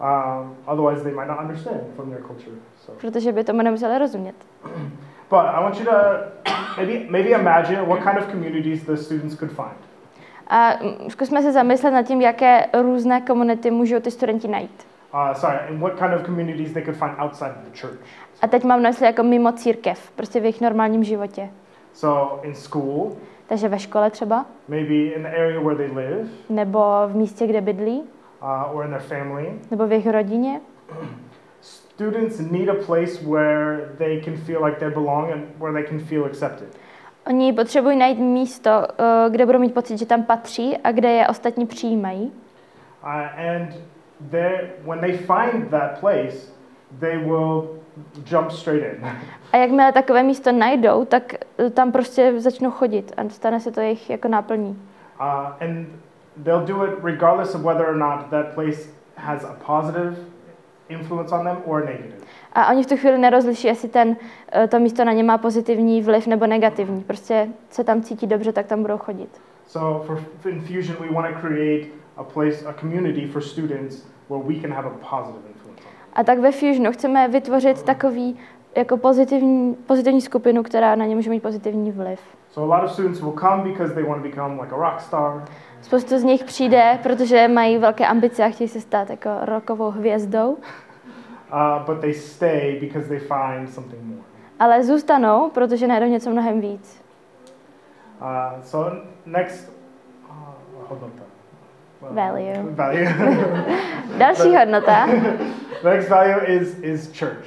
um, 0.00 0.56
otherwise, 0.66 1.02
they 1.02 1.12
might 1.12 1.28
not 1.28 1.38
understand 1.40 1.80
from 1.96 2.10
their 2.10 2.22
culture. 2.22 2.56
So, 2.76 3.00
protože 3.00 3.32
by 3.32 3.44
tomu 3.44 3.62
nemuseli 3.62 3.98
rozumět. 3.98 4.34
but 5.30 5.40
I 5.40 5.62
want 5.62 5.80
you 5.80 5.84
to 5.84 5.92
maybe 6.76 7.10
maybe 7.10 7.30
imagine 7.30 7.82
what 7.82 8.02
kind 8.02 8.18
of 8.18 8.30
communities 8.30 8.82
the 8.84 8.96
students 8.96 9.34
could 9.34 9.52
find. 9.52 9.78
A 10.46 10.72
zkusme 11.08 11.42
se 11.42 11.52
zamyslet 11.52 11.90
nad 11.90 12.02
tím, 12.02 12.20
jaké 12.20 12.66
různé 12.82 13.20
komunity 13.20 13.70
můžou 13.70 14.00
ty 14.00 14.10
studenti 14.10 14.48
najít. 14.48 14.86
Uh, 15.14 15.32
sorry, 15.34 15.58
and 15.68 15.80
what 15.80 15.98
kind 15.98 16.14
of 16.14 16.26
communities 16.26 16.72
they 16.72 16.82
could 16.82 16.96
find 16.96 17.12
outside 17.18 17.50
of 17.50 17.72
the 17.72 17.80
church. 17.80 17.98
A 18.42 18.46
teď 18.46 18.64
mám 18.64 18.82
na 18.82 18.90
mysli 18.90 19.06
jako 19.06 19.22
mimo 19.22 19.52
církev, 19.52 20.10
prostě 20.16 20.40
v 20.40 20.42
jejich 20.42 20.60
normálním 20.60 21.04
životě. 21.04 21.50
So 21.92 22.46
in 22.46 22.54
school, 22.54 23.12
Takže 23.48 23.68
ve 23.68 23.78
škole 23.78 24.10
třeba, 24.10 24.46
maybe 24.68 24.94
in 24.94 25.22
the 25.22 25.28
area 25.28 25.60
where 25.60 25.76
they 25.76 25.86
live, 25.86 26.28
nebo 26.48 26.80
v 27.06 27.16
místě, 27.16 27.46
kde 27.46 27.60
bydlí, 27.60 28.02
uh, 28.42 28.76
or 28.76 28.84
in 28.84 28.90
their 28.90 29.02
family. 29.02 29.52
nebo 29.70 29.86
v 29.86 29.92
jejich 29.92 30.06
rodině. 30.06 30.60
Students 31.60 32.40
need 32.40 32.68
a 32.68 32.74
place 32.86 33.24
where 33.26 33.90
they 33.98 34.22
can 34.24 34.36
feel 34.36 34.64
like 34.64 34.78
they 34.78 34.90
belong 34.90 35.32
and 35.32 35.44
where 35.58 35.72
they 35.72 35.84
can 35.90 35.98
feel 36.06 36.24
accepted. 36.24 36.68
Oni 37.26 37.52
potřebují 37.52 37.98
najít 37.98 38.18
místo, 38.18 38.70
eh, 38.98 39.30
kde 39.30 39.46
budou 39.46 39.58
mít 39.58 39.74
pocit, 39.74 39.98
že 39.98 40.06
tam 40.06 40.22
patří 40.22 40.76
a 40.76 40.92
kde 40.92 41.10
je 41.10 41.28
ostatní 41.28 41.66
přijímají. 41.66 42.32
Uh, 43.02 43.10
and 43.56 43.68
they, 44.30 44.70
when 44.84 45.00
they 45.00 45.16
find 45.16 45.70
that 45.70 46.00
place, 46.00 46.52
they 47.00 47.18
will 47.18 47.68
jump 48.24 48.50
straight 48.50 48.82
in. 48.82 49.08
A 49.52 49.56
jakmile 49.56 49.92
takové 49.92 50.22
místo 50.22 50.52
najdou, 50.52 51.04
tak 51.04 51.34
eh, 51.58 51.70
tam 51.70 51.92
prostě 51.92 52.40
začnou 52.40 52.70
chodit 52.70 53.12
a 53.16 53.28
stane 53.28 53.60
se 53.60 53.72
to 53.72 53.80
jejich 53.80 54.10
jako 54.10 54.28
náplní. 54.28 54.82
Uh, 55.20 55.68
and 55.68 55.88
they'll 56.44 56.66
do 56.66 56.84
it 56.84 57.04
regardless 57.04 57.54
of 57.54 57.62
whether 57.62 57.86
or 57.88 57.96
not 57.96 58.30
that 58.30 58.54
place 58.54 58.88
has 59.16 59.44
a 59.44 59.56
positive 59.66 60.16
influence 60.88 61.34
on 61.34 61.44
them 61.44 61.56
or 61.64 61.84
negative. 61.84 62.26
A 62.52 62.70
oni 62.70 62.82
v 62.82 62.86
tu 62.86 62.96
chvíli 62.96 63.18
nerozliší, 63.18 63.66
jestli 63.66 63.88
ten, 63.88 64.16
eh, 64.52 64.68
to 64.68 64.78
místo 64.78 65.04
na 65.04 65.12
ně 65.12 65.22
má 65.22 65.38
pozitivní 65.38 66.02
vliv 66.02 66.26
nebo 66.26 66.46
negativní. 66.46 67.02
Prostě 67.02 67.48
se 67.70 67.84
tam 67.84 68.02
cítí 68.02 68.26
dobře, 68.26 68.52
tak 68.52 68.66
tam 68.66 68.82
budou 68.82 68.98
chodit. 68.98 69.40
So 69.66 70.06
for 70.06 70.24
Infusion, 70.50 70.96
we 71.00 71.14
want 71.14 71.34
to 71.34 71.40
create 71.40 71.86
a 72.16 72.24
place, 72.24 72.66
a 72.66 72.72
community 72.72 73.26
for 73.26 73.42
students 73.42 74.06
where 74.28 74.44
we 74.44 74.60
can 74.60 74.72
have 74.72 74.86
a 74.86 75.16
positive 75.16 75.42
them. 75.42 75.55
A 76.16 76.24
tak 76.24 76.38
ve 76.38 76.52
Fusionu 76.52 76.92
chceme 76.92 77.28
vytvořit 77.28 77.82
takový 77.82 78.36
jako 78.76 78.96
pozitivní, 78.96 79.74
pozitivní 79.74 80.20
skupinu, 80.20 80.62
která 80.62 80.94
na 80.94 81.04
ně 81.06 81.14
může 81.16 81.30
mít 81.30 81.42
pozitivní 81.42 81.92
vliv. 81.92 82.20
So 82.50 82.74
a 82.74 82.78
lot 82.78 82.84
of 82.84 82.92
students 82.92 83.20
will 83.20 83.32
come 83.40 83.62
because 83.62 83.94
they 83.94 84.04
want 84.04 84.22
to 84.22 84.28
become 84.28 84.62
like 84.62 84.74
a 84.74 84.78
rock 84.78 85.00
star. 85.00 85.44
Spoustu 85.82 86.18
z 86.18 86.22
nich 86.22 86.44
přijde, 86.44 86.98
protože 87.02 87.48
mají 87.48 87.78
velké 87.78 88.06
ambice 88.06 88.44
a 88.44 88.48
chtějí 88.48 88.68
se 88.68 88.80
stát 88.80 89.10
jako 89.10 89.30
rokovou 89.42 89.90
hvězdou, 89.90 90.58
Uh, 91.52 91.86
but 91.86 92.00
they 92.00 92.14
stay 92.14 92.78
because 92.80 93.08
they 93.08 93.18
find 93.18 93.74
something 93.74 94.02
more. 94.04 94.20
ale 94.58 94.84
zůstanou, 94.84 95.50
protože 95.50 95.86
najdou 95.86 96.06
něco 96.06 96.30
mnohem 96.30 96.60
víc. 96.60 97.02
Uh, 98.20 98.62
so 98.62 98.96
next, 99.26 99.72
uh, 100.30 100.34
hodnota. 100.88 101.22
Uh, 101.22 101.25
Value. 102.10 102.62
Value. 102.70 103.08
Další 104.18 104.56
hodnota, 104.56 105.06
next 105.84 106.08
value 106.08 106.40
is 106.46 106.78
is 106.82 107.12
church. 107.12 107.46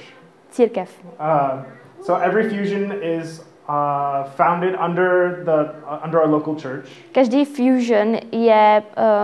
církev. 0.51 0.89
Uh, 1.19 1.63
so 2.01 2.15
every 2.15 2.49
fusion 2.49 2.93
is 3.03 3.39
uh, 3.69 4.23
founded 4.35 4.75
under 4.85 5.41
the 5.45 5.73
uh, 5.87 6.03
under 6.05 6.19
our 6.19 6.27
local 6.29 6.55
church. 6.55 6.89
Každý 7.11 7.45
fusion 7.45 8.15
je 8.31 8.83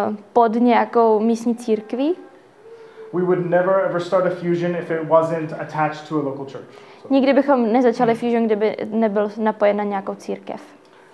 uh, 0.09 0.15
pod 0.33 0.55
nějakou 0.55 1.19
místní 1.19 1.55
církví. 1.55 2.15
We 3.13 3.21
would 3.23 3.49
never 3.49 3.85
ever 3.85 3.99
start 4.01 4.25
a 4.25 4.29
fusion 4.29 4.75
if 4.75 4.91
it 4.91 5.03
wasn't 5.07 5.53
attached 5.53 6.09
to 6.09 6.15
a 6.19 6.23
local 6.23 6.45
church. 6.45 6.65
So, 7.01 7.07
Nikdy 7.13 7.33
bychom 7.33 7.73
nezačali 7.73 8.15
fusion, 8.15 8.45
kdyby 8.45 8.75
nebyl 8.89 9.31
napojen 9.37 9.77
na 9.77 9.83
nějakou 9.83 10.15
církev. 10.15 10.61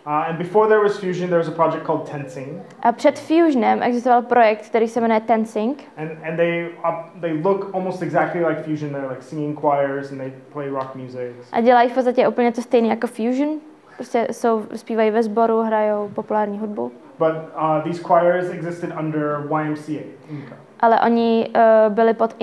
Uh, 0.05 0.29
and 0.29 0.37
before 0.37 0.67
there 0.67 0.79
was 0.79 0.97
fusion, 0.99 1.29
there 1.29 1.37
was 1.39 1.47
a 1.47 1.51
project 1.51 1.83
called 1.85 2.09
Tensing, 2.11 2.61
A 2.83 2.91
před 2.91 3.19
Fusionem 3.19 3.83
existoval 3.83 4.21
projekt, 4.21 4.65
který 4.69 4.87
se 4.87 5.01
jmenuje 5.01 5.19
Tensing 5.21 5.83
and 5.97 6.09
and 6.23 6.37
they 6.37 6.69
uh, 6.85 7.21
they 7.21 7.33
look 7.43 7.69
almost 7.73 8.01
exactly 8.01 8.45
like 8.45 8.63
fusion. 8.63 8.91
They're 8.91 9.09
like 9.09 9.21
singing 9.21 9.59
choirs 9.59 10.11
and 10.11 10.19
they 10.19 10.31
play 10.53 10.69
rock 10.69 10.95
music. 10.95 11.31
a 11.51 11.61
dělají 11.61 11.89
v 11.89 11.93
podstatě 11.93 12.27
úplně 12.27 12.51
to 12.51 12.61
stejné 12.61 12.87
jako 12.87 13.07
Fusion. 13.07 13.59
Prostě 13.95 14.27
jsou, 14.31 14.65
zpívají 14.75 15.11
ve 15.11 15.23
sboru, 15.23 15.61
hrajou 15.61 16.09
populární 16.15 16.59
hudbu. 16.59 16.91
But 17.19 17.33
uh, 17.55 17.81
these 17.83 18.01
choirs 18.03 18.49
existed 18.49 18.89
under 18.99 19.47
YMCA. 19.61 20.03
Inca. 20.29 20.55
Ale 20.79 20.99
oni 21.01 21.49
uh, 21.55 21.93
byli 21.93 22.13
pod 22.13 22.35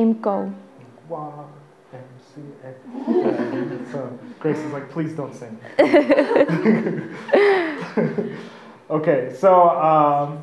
So 3.92 4.18
Grace 4.40 4.59
is 4.59 4.73
like, 4.73 4.90
please 4.90 5.14
don't 5.14 5.35
sing. 5.35 5.59
okay, 8.90 9.35
so 9.35 9.71
um, 9.71 10.42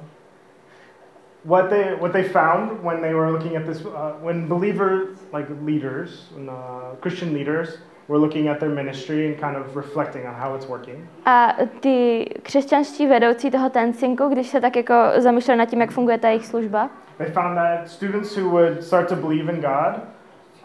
what 1.43 1.69
they 1.69 1.95
what 1.95 2.11
they 2.13 2.23
found 2.23 2.83
when 2.83 3.01
they 3.01 3.13
were 3.13 3.31
looking 3.31 3.55
at 3.55 3.65
this, 3.65 3.85
uh, 3.85 4.13
when 4.21 4.47
believers 4.47 5.17
like 5.31 5.47
leaders, 5.63 6.29
when, 6.33 6.49
uh, 6.49 6.95
Christian 7.01 7.33
leaders, 7.33 7.77
were 8.07 8.17
looking 8.17 8.47
at 8.47 8.59
their 8.59 8.69
ministry 8.69 9.27
and 9.27 9.39
kind 9.39 9.55
of 9.55 9.75
reflecting 9.75 10.25
on 10.25 10.35
how 10.35 10.55
it's 10.55 10.67
working. 10.67 11.07
A 11.25 11.55
ty 11.79 12.25
křesťanští 12.43 13.07
vedoucí 13.07 13.51
toho 13.51 13.69
Tensingu, 13.69 14.29
když 14.29 14.47
se 14.47 14.61
tak 14.61 14.75
jako 14.75 14.93
zamýšleli 15.17 15.57
nad 15.57 15.65
tím, 15.65 15.81
jak 15.81 15.91
funguje 15.91 16.17
ta 16.17 16.27
jejich 16.27 16.45
služba, 16.45 16.89
They 17.17 17.31
found 17.31 17.55
that 17.55 17.89
students 17.89 18.35
who 18.35 18.49
would 18.49 18.83
start 18.83 19.09
to 19.09 19.15
believe 19.15 19.49
in 19.53 19.61
God 19.61 20.01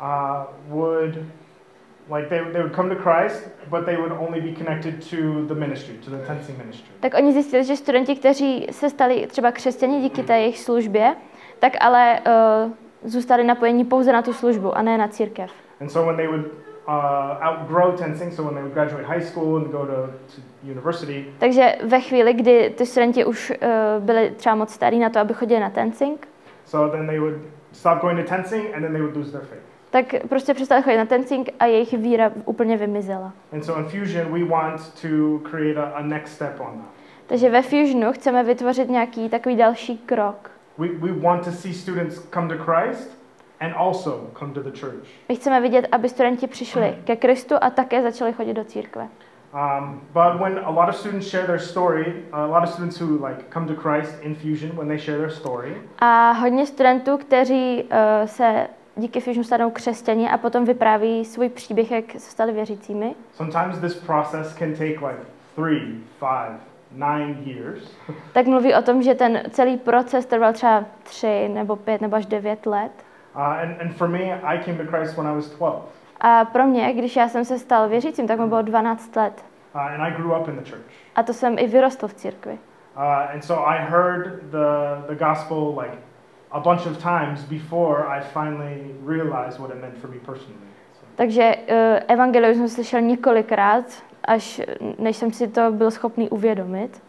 uh, 0.00 0.45
would, 0.69 1.26
like, 2.11 2.28
they, 2.28 2.40
they 2.52 2.62
would 2.62 2.75
come 2.75 2.88
to 2.88 2.97
Christ, 2.97 3.49
but 3.71 3.87
they 3.87 3.97
would 3.97 4.12
only 4.12 4.40
be 4.40 4.52
connected 4.52 5.02
to 5.11 5.47
the 5.47 5.54
ministry, 5.54 5.95
to 6.04 6.11
the 6.11 6.26
tensing 6.26 6.59
ministry. 6.59 6.88
tak 7.00 7.14
oni 7.14 7.33
zjistili, 7.33 7.64
že 7.64 7.76
studenti, 7.76 8.16
kteří 8.16 8.66
se 8.71 8.90
stali 8.90 9.26
třeba 9.26 9.52
křesťani 9.52 10.00
díky 10.00 10.23
té 10.23 10.38
jejich 10.38 10.59
službě, 10.59 11.14
tak 11.59 11.73
ale 11.80 12.21
uh, 12.21 12.73
zůstali 13.04 13.45
napojeni 13.45 13.85
pouze 13.85 14.12
na 14.12 14.23
tu 14.23 14.33
službu 14.33 14.76
a 14.76 14.83
ne 14.83 14.99
na 14.99 15.09
církev. 15.09 15.50
And 15.80 15.88
so 15.88 16.07
when 16.07 16.16
they 16.16 16.28
would 16.28 16.47
uh, 16.88 17.49
outgrow 17.49 17.97
tensing, 17.99 18.33
so 18.33 18.42
when 18.42 18.54
they 18.54 18.62
would 18.62 18.75
graduate 18.75 19.04
high 19.07 19.25
school 19.25 19.57
and 19.57 19.66
go 19.73 19.87
to, 19.87 20.07
to 20.35 20.42
university, 20.71 21.25
Takže 21.38 21.76
ve 21.85 22.00
chvíli, 22.00 22.35
kdy 22.35 22.71
ty 22.71 22.87
studenti 22.87 23.25
už 23.25 23.50
uh, 23.50 24.04
byli 24.04 24.30
třeba 24.30 24.54
moc 24.54 24.73
starí 24.73 24.99
na 24.99 25.11
to, 25.11 25.19
aby 25.21 25.35
chodili 25.35 25.61
na 25.61 25.71
Tensing, 25.71 26.28
so 26.64 26.97
then 26.97 27.07
they 27.07 27.21
would 27.21 27.37
stop 27.73 28.00
going 28.00 28.21
to 28.21 28.28
tensing 28.37 28.75
and 28.75 28.83
then 28.83 28.92
they 28.92 29.02
would 29.02 29.16
lose 29.16 29.33
their 29.33 29.45
faith. 29.45 29.69
Tak 29.90 30.14
prostě 30.28 30.54
přestali 30.54 30.82
chodit 30.82 30.97
na 30.97 31.04
Tensing 31.04 31.49
a 31.59 31.66
jejich 31.66 31.92
víra 31.92 32.32
úplně 32.44 32.76
vymizela. 32.76 33.32
And 33.52 33.64
so 33.64 33.80
in 33.80 33.88
Fusion, 33.88 34.32
we 34.32 34.44
want 34.44 34.80
to 35.02 35.49
create 35.50 35.80
a, 35.80 35.85
a 35.85 36.02
next 36.02 36.32
step 36.32 36.61
on 36.61 36.78
that. 36.78 36.90
Takže 37.26 37.50
ve 37.50 37.62
Fusionu 37.62 38.12
chceme 38.12 38.44
vytvořit 38.44 38.88
nějaký 38.88 39.28
takový 39.28 39.56
další 39.56 39.99
krok. 39.99 40.50
We, 40.78 40.88
we 40.88 41.12
want 41.12 41.44
to 41.44 41.50
see 41.50 41.75
students 41.75 42.28
come 42.35 42.56
to 42.56 42.64
Christ 42.64 43.18
and 43.61 43.75
also 43.76 44.30
come 44.38 44.52
to 44.52 44.62
the 44.62 44.80
church. 44.80 45.04
My 45.28 45.35
chceme 45.35 45.61
vidět, 45.61 45.88
aby 45.92 46.09
studenti 46.09 46.47
přišli 46.47 46.94
ke 47.04 47.16
Kristu 47.16 47.54
a 47.61 47.70
také 47.70 48.02
začali 48.02 48.32
chodit 48.32 48.54
do 48.54 48.64
církve. 48.64 49.09
Um, 49.54 50.00
but 50.12 50.40
when 50.40 50.61
a 50.64 50.70
lot 50.70 50.88
of 50.88 50.97
students 50.97 51.26
share 51.26 51.47
their 51.47 51.59
story, 51.59 52.14
a 52.32 52.47
lot 52.47 52.62
of 52.62 52.70
students 52.70 53.00
who 53.00 53.26
like 53.26 53.44
come 53.52 53.66
to 53.66 53.82
Christ 53.82 54.14
in 54.23 54.35
Fusion, 54.35 54.76
when 54.76 54.88
they 54.88 54.99
share 54.99 55.18
their 55.18 55.30
story, 55.30 55.76
A 55.99 56.32
hodně 56.32 56.66
studentů, 56.66 57.18
kteří 57.18 57.82
uh, 57.82 58.26
se 58.26 58.66
díky 59.00 59.21
Fusionu 59.21 59.45
stanou 59.45 59.71
křesťani 59.71 60.30
a 60.30 60.38
potom 60.38 60.64
vypráví 60.64 61.25
svůj 61.25 61.49
příběh, 61.49 61.90
jak 61.90 62.04
se 62.12 62.21
stali 62.21 62.52
věřícími, 62.52 63.14
sometimes 63.35 63.78
this 63.78 63.95
process 63.95 64.54
can 64.54 64.73
take 64.73 65.07
like 65.07 65.21
three, 65.54 65.95
five, 66.19 66.59
nine 66.92 67.37
years. 67.45 67.83
tak 68.33 68.47
mluví 68.47 68.75
o 68.75 68.83
tom, 68.83 69.02
že 69.02 69.14
ten 69.14 69.42
celý 69.50 69.76
proces 69.76 70.26
trval 70.26 70.52
třeba 70.52 70.85
tři 71.02 71.49
nebo 71.49 71.76
pět 71.76 72.00
nebo 72.00 72.16
až 72.16 72.26
devět 72.26 72.66
let. 72.66 72.92
Uh, 73.35 73.42
and, 73.42 73.80
and 73.80 73.92
for 73.97 74.09
me, 74.09 74.40
I 74.42 74.59
came 74.64 74.85
to 74.85 74.97
Christ 74.97 75.16
when 75.16 75.26
I 75.26 75.35
was 75.35 75.50
12. 75.50 75.85
A 76.21 76.45
pro 76.45 76.66
mě, 76.66 76.92
když 76.92 77.16
já 77.16 77.28
jsem 77.28 77.45
se 77.45 77.59
stal 77.59 77.88
věřícím, 77.88 78.26
tak 78.26 78.38
mi 78.38 78.47
bylo 78.47 78.62
12 78.62 79.16
let. 79.16 79.45
Uh, 79.75 79.80
and 79.80 80.02
I 80.02 80.11
grew 80.11 80.40
up 80.40 80.49
in 80.49 80.57
the 80.57 80.71
church. 80.71 80.83
A 81.16 81.23
to 81.23 81.33
jsem 81.33 81.59
i 81.59 81.66
vyrostl 81.66 82.09
v 82.09 82.14
církvi. 82.14 82.59
Uh, 82.97 83.35
and 83.35 83.45
so 83.45 83.71
I 83.71 83.78
heard 83.78 84.42
the, 84.50 85.14
the 85.14 85.25
gospel 85.25 85.78
like 85.80 86.09
a 86.52 86.61
bunch 86.61 86.87
of 86.87 86.99
times 86.99 87.45
before 87.45 88.07
I 88.09 88.21
finally 88.21 88.95
realized 89.04 89.59
what 89.59 89.71
it 89.71 89.80
meant 89.80 89.99
for 89.99 90.11
me 90.11 90.19
personally. 90.19 90.66
So, 91.00 91.07
Takže 91.16 91.57
uh, 91.57 91.75
evangelium 92.09 92.54
jsem 92.54 92.69
slyšel 92.69 93.00
několikrát, 93.00 93.85
až 94.25 94.61
než 94.99 95.16
jsem 95.16 95.33
si 95.33 95.49
to 95.49 95.73
byl 95.73 95.90
schopný 95.90 96.28
uvědomit. 96.28 97.02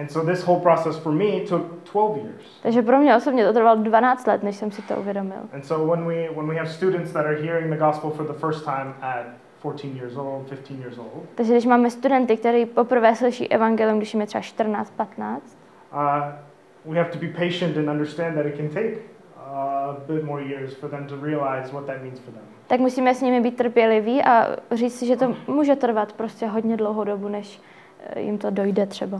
And 0.00 0.10
so 0.10 0.32
this 0.32 0.44
whole 0.44 0.60
process 0.60 0.96
for 0.98 1.12
me 1.12 1.40
took 1.48 1.62
12 1.92 2.16
years. 2.16 2.60
Takže 2.62 2.82
pro 2.82 2.98
mě 2.98 3.16
osobně 3.16 3.46
to 3.46 3.52
trvalo 3.52 3.82
12 3.82 4.26
let, 4.26 4.42
než 4.42 4.56
jsem 4.56 4.70
si 4.70 4.82
to 4.82 4.96
uvědomil. 4.96 5.38
And 5.52 5.64
so 5.64 5.96
when 5.96 6.06
we 6.06 6.28
when 6.36 6.48
we 6.48 6.56
have 6.56 6.68
students 6.68 7.12
that 7.12 7.26
are 7.26 7.36
hearing 7.42 7.70
the 7.70 7.78
gospel 7.78 8.10
for 8.10 8.26
the 8.26 8.32
first 8.32 8.64
time 8.64 8.94
at 9.00 9.26
14 9.60 9.96
years 9.96 10.16
old, 10.16 10.48
15 10.48 10.80
years 10.80 10.98
old, 10.98 11.24
Takže 11.34 11.52
když 11.52 11.66
máme 11.66 11.90
studenty, 11.90 12.36
kteří 12.36 12.66
poprvé 12.66 13.16
slyší 13.16 13.48
evangelium, 13.48 13.98
když 13.98 14.14
jim 14.14 14.20
je 14.20 14.26
třeba 14.26 14.42
14, 14.42 14.90
15, 14.96 15.58
uh, 15.92 15.98
we 16.86 16.98
have 16.98 17.10
to 17.10 17.18
be 17.18 17.28
patient 17.28 17.76
and 17.76 17.88
understand 17.88 18.36
that 18.36 18.46
it 18.46 18.56
can 18.56 18.68
take 18.68 18.98
a 19.54 19.96
bit 20.08 20.24
more 20.24 20.42
years 20.42 20.74
for 20.74 20.90
them 20.90 21.06
to 21.06 21.16
realize 21.16 21.72
what 21.72 21.86
that 21.86 22.02
means 22.02 22.18
for 22.18 22.32
them. 22.32 22.42
tak 22.66 22.80
musíme 22.80 23.14
s 23.14 23.22
nimi 23.22 23.40
být 23.40 23.56
trpěliví 23.56 24.22
a 24.22 24.56
říct 24.72 24.98
si, 24.98 25.06
že 25.06 25.16
to 25.16 25.36
může 25.46 25.76
trvat 25.76 26.12
prostě 26.12 26.46
hodně 26.46 26.76
dlouhou 26.76 27.04
dobu, 27.04 27.28
než 27.28 27.60
eh, 28.00 28.20
jim 28.20 28.38
to 28.38 28.50
dojde 28.50 28.86
třeba. 28.86 29.16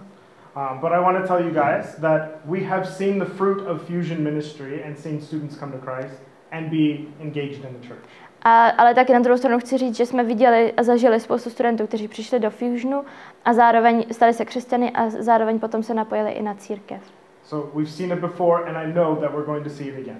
Um, 0.57 0.79
but 0.79 0.93
I 0.93 1.01
want 1.01 1.19
to 1.19 1.29
tell 1.29 1.47
you 1.47 1.51
guys 1.51 1.95
that 2.01 2.21
we 2.45 2.61
have 2.61 2.85
seen 2.85 3.19
the 3.19 3.25
fruit 3.25 3.67
of 3.67 3.83
fusion 3.83 4.23
ministry 4.23 4.85
and 4.85 4.99
seen 4.99 5.21
students 5.21 5.59
come 5.59 5.73
to 5.73 5.79
Christ 5.79 6.23
and 6.53 6.71
be 6.71 7.05
engaged 7.21 7.65
in 7.65 7.81
the 7.81 7.89
church. 7.89 8.09
A, 8.43 8.69
ale 8.69 8.95
taky 8.95 9.13
na 9.13 9.19
druhou 9.19 9.39
stranu 9.39 9.59
chci 9.59 9.79
říct, 9.79 9.97
že 9.97 10.07
jsme 10.07 10.25
viděli 10.25 10.73
a 10.73 10.83
zažili 10.83 11.21
spoustu 11.21 11.51
studentů, 11.51 11.87
kteří 11.87 12.09
přišli 12.09 12.41
do 12.41 12.51
Fusionu 12.51 13.05
a 13.45 13.53
zároveň 13.53 14.05
stali 14.13 14.33
se 14.33 14.45
křesťany 14.45 14.91
a 14.91 15.11
zároveň 15.11 15.59
potom 15.59 15.83
se 15.83 15.95
napojili 15.95 16.31
i 16.31 16.43
na 16.43 16.55
církev. 16.55 17.03
So 17.47 17.71
we've 17.75 17.91
seen 17.91 18.13
it 18.13 18.21
before, 18.21 18.65
and 18.69 18.77
I 18.77 18.87
know 18.95 19.15
that 19.21 19.33
we're 19.35 19.45
going 19.47 19.65
to 19.65 19.71
see 19.71 19.89
it 19.89 19.99
again. 19.99 20.19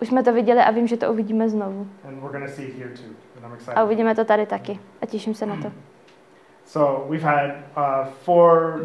Už 0.00 0.08
jsme 0.08 0.22
to 0.22 0.32
viděli 0.32 0.60
a 0.60 0.70
vím, 0.70 0.86
že 0.86 0.96
to 0.96 1.10
uvidíme 1.12 1.48
znovu. 1.48 1.86
And 2.08 2.22
we're 2.22 2.32
going 2.38 2.46
to 2.50 2.52
see 2.56 2.64
it 2.64 2.74
here 2.78 2.90
too. 2.90 3.14
And 3.36 3.44
I'm 3.44 3.52
A 3.52 3.54
excited. 3.54 3.84
uvidíme 3.84 4.14
to 4.14 4.24
tady 4.24 4.46
taky. 4.46 4.78
A 5.02 5.06
těším 5.06 5.34
se 5.34 5.46
na 5.46 5.56
to. 5.56 5.72
So 6.64 7.06
we've 7.10 7.24
had 7.26 7.50
uh, 7.76 8.08
four 8.24 8.80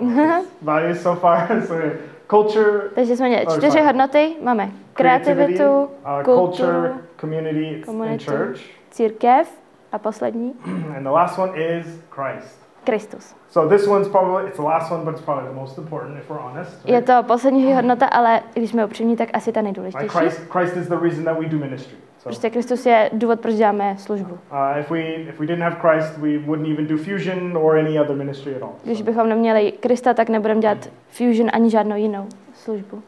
values 0.62 1.02
so 1.02 1.20
far. 1.20 1.62
so 1.66 1.82
culture, 2.30 2.88
Takže 2.94 3.16
jsme 3.16 3.28
měli 3.28 3.46
Oh, 3.46 3.56
čtyři 3.56 3.80
hodnoty. 3.80 4.36
Máme 4.42 4.70
kreativitu, 4.94 5.62
uh, 5.82 5.88
kulturu, 6.24 6.46
culture, 6.56 6.94
community, 7.20 7.82
and 7.88 8.22
church. 8.24 8.60
církev 8.90 9.48
a 9.92 9.98
poslední 9.98 10.54
And 10.96 11.02
the 11.02 11.08
last 11.10 11.38
one 11.38 11.58
is 11.62 11.86
Christ. 12.10 12.67
Kristus. 12.88 13.34
So 13.50 13.76
this 13.76 13.86
one's 13.86 14.08
probably 14.08 14.46
it's 14.48 14.56
the 14.56 14.62
last 14.62 14.90
one, 14.92 15.04
but 15.04 15.14
it's 15.14 15.24
probably 15.24 15.48
the 15.48 15.54
most 15.54 15.78
important 15.78 16.18
if 16.18 16.30
we're 16.30 16.42
honest. 16.42 16.86
Je 16.86 16.94
right? 16.94 17.06
to 17.06 17.22
poslední 17.22 17.72
hodnota, 17.74 18.06
ale 18.06 18.40
když 18.54 18.70
jsme 18.70 18.84
upřímní, 18.84 19.16
tak 19.16 19.28
asi 19.32 19.52
ta 19.52 19.60
Like 19.60 19.64
nejdůležitější. 19.64 20.08
Christ, 20.18 20.40
Christ 20.50 20.76
is 20.76 20.88
the 20.88 20.96
reason 21.02 21.24
that 21.24 21.38
we 21.38 21.46
do 21.46 21.58
ministry. 21.58 21.96
So 22.18 22.22
Prostě 22.24 22.50
Kristus 22.50 22.86
je 22.86 23.10
důvod, 23.12 23.40
proč 23.40 23.54
děláme 23.54 23.94
službu. 23.98 24.34
uh, 24.34 24.80
if 24.80 24.90
we 24.90 25.00
if 25.00 25.40
we 25.40 25.46
didn't 25.46 25.62
have 25.62 25.76
Christ, 25.80 26.18
we 26.18 26.38
wouldn't 26.38 26.68
even 26.68 26.86
do 26.86 26.96
fusion 26.96 27.56
or 27.56 27.78
any 27.78 28.00
other 28.00 28.16
ministry 28.16 28.56
at 28.56 28.62
all. 28.62 28.72
Když 28.84 28.98
So, 28.98 29.10
bychom 29.10 29.28
neměli 29.28 29.72
Krista, 29.72 30.14
tak 30.14 30.28
nebudeme 30.28 30.60
dělat 30.60 30.78
Fusion 31.10 31.50
ani 31.52 31.70
žádnou 31.70 31.96
jinou 31.96 32.26
službu. 32.54 33.02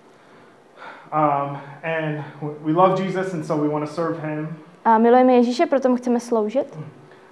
um, 1.12 1.58
and 1.82 2.24
we 2.64 2.72
love 2.72 3.02
Jesus, 3.04 3.34
and 3.34 3.44
so 3.44 3.62
we 3.62 3.68
want 3.68 3.88
to 3.88 3.94
serve 3.94 4.20
Him. 4.28 4.48
A 4.84 4.98
milujeme 4.98 5.32
Ježíše, 5.32 5.66
proto 5.66 5.88
mu 5.88 5.96
chceme 5.96 6.20
sloužit. 6.20 6.78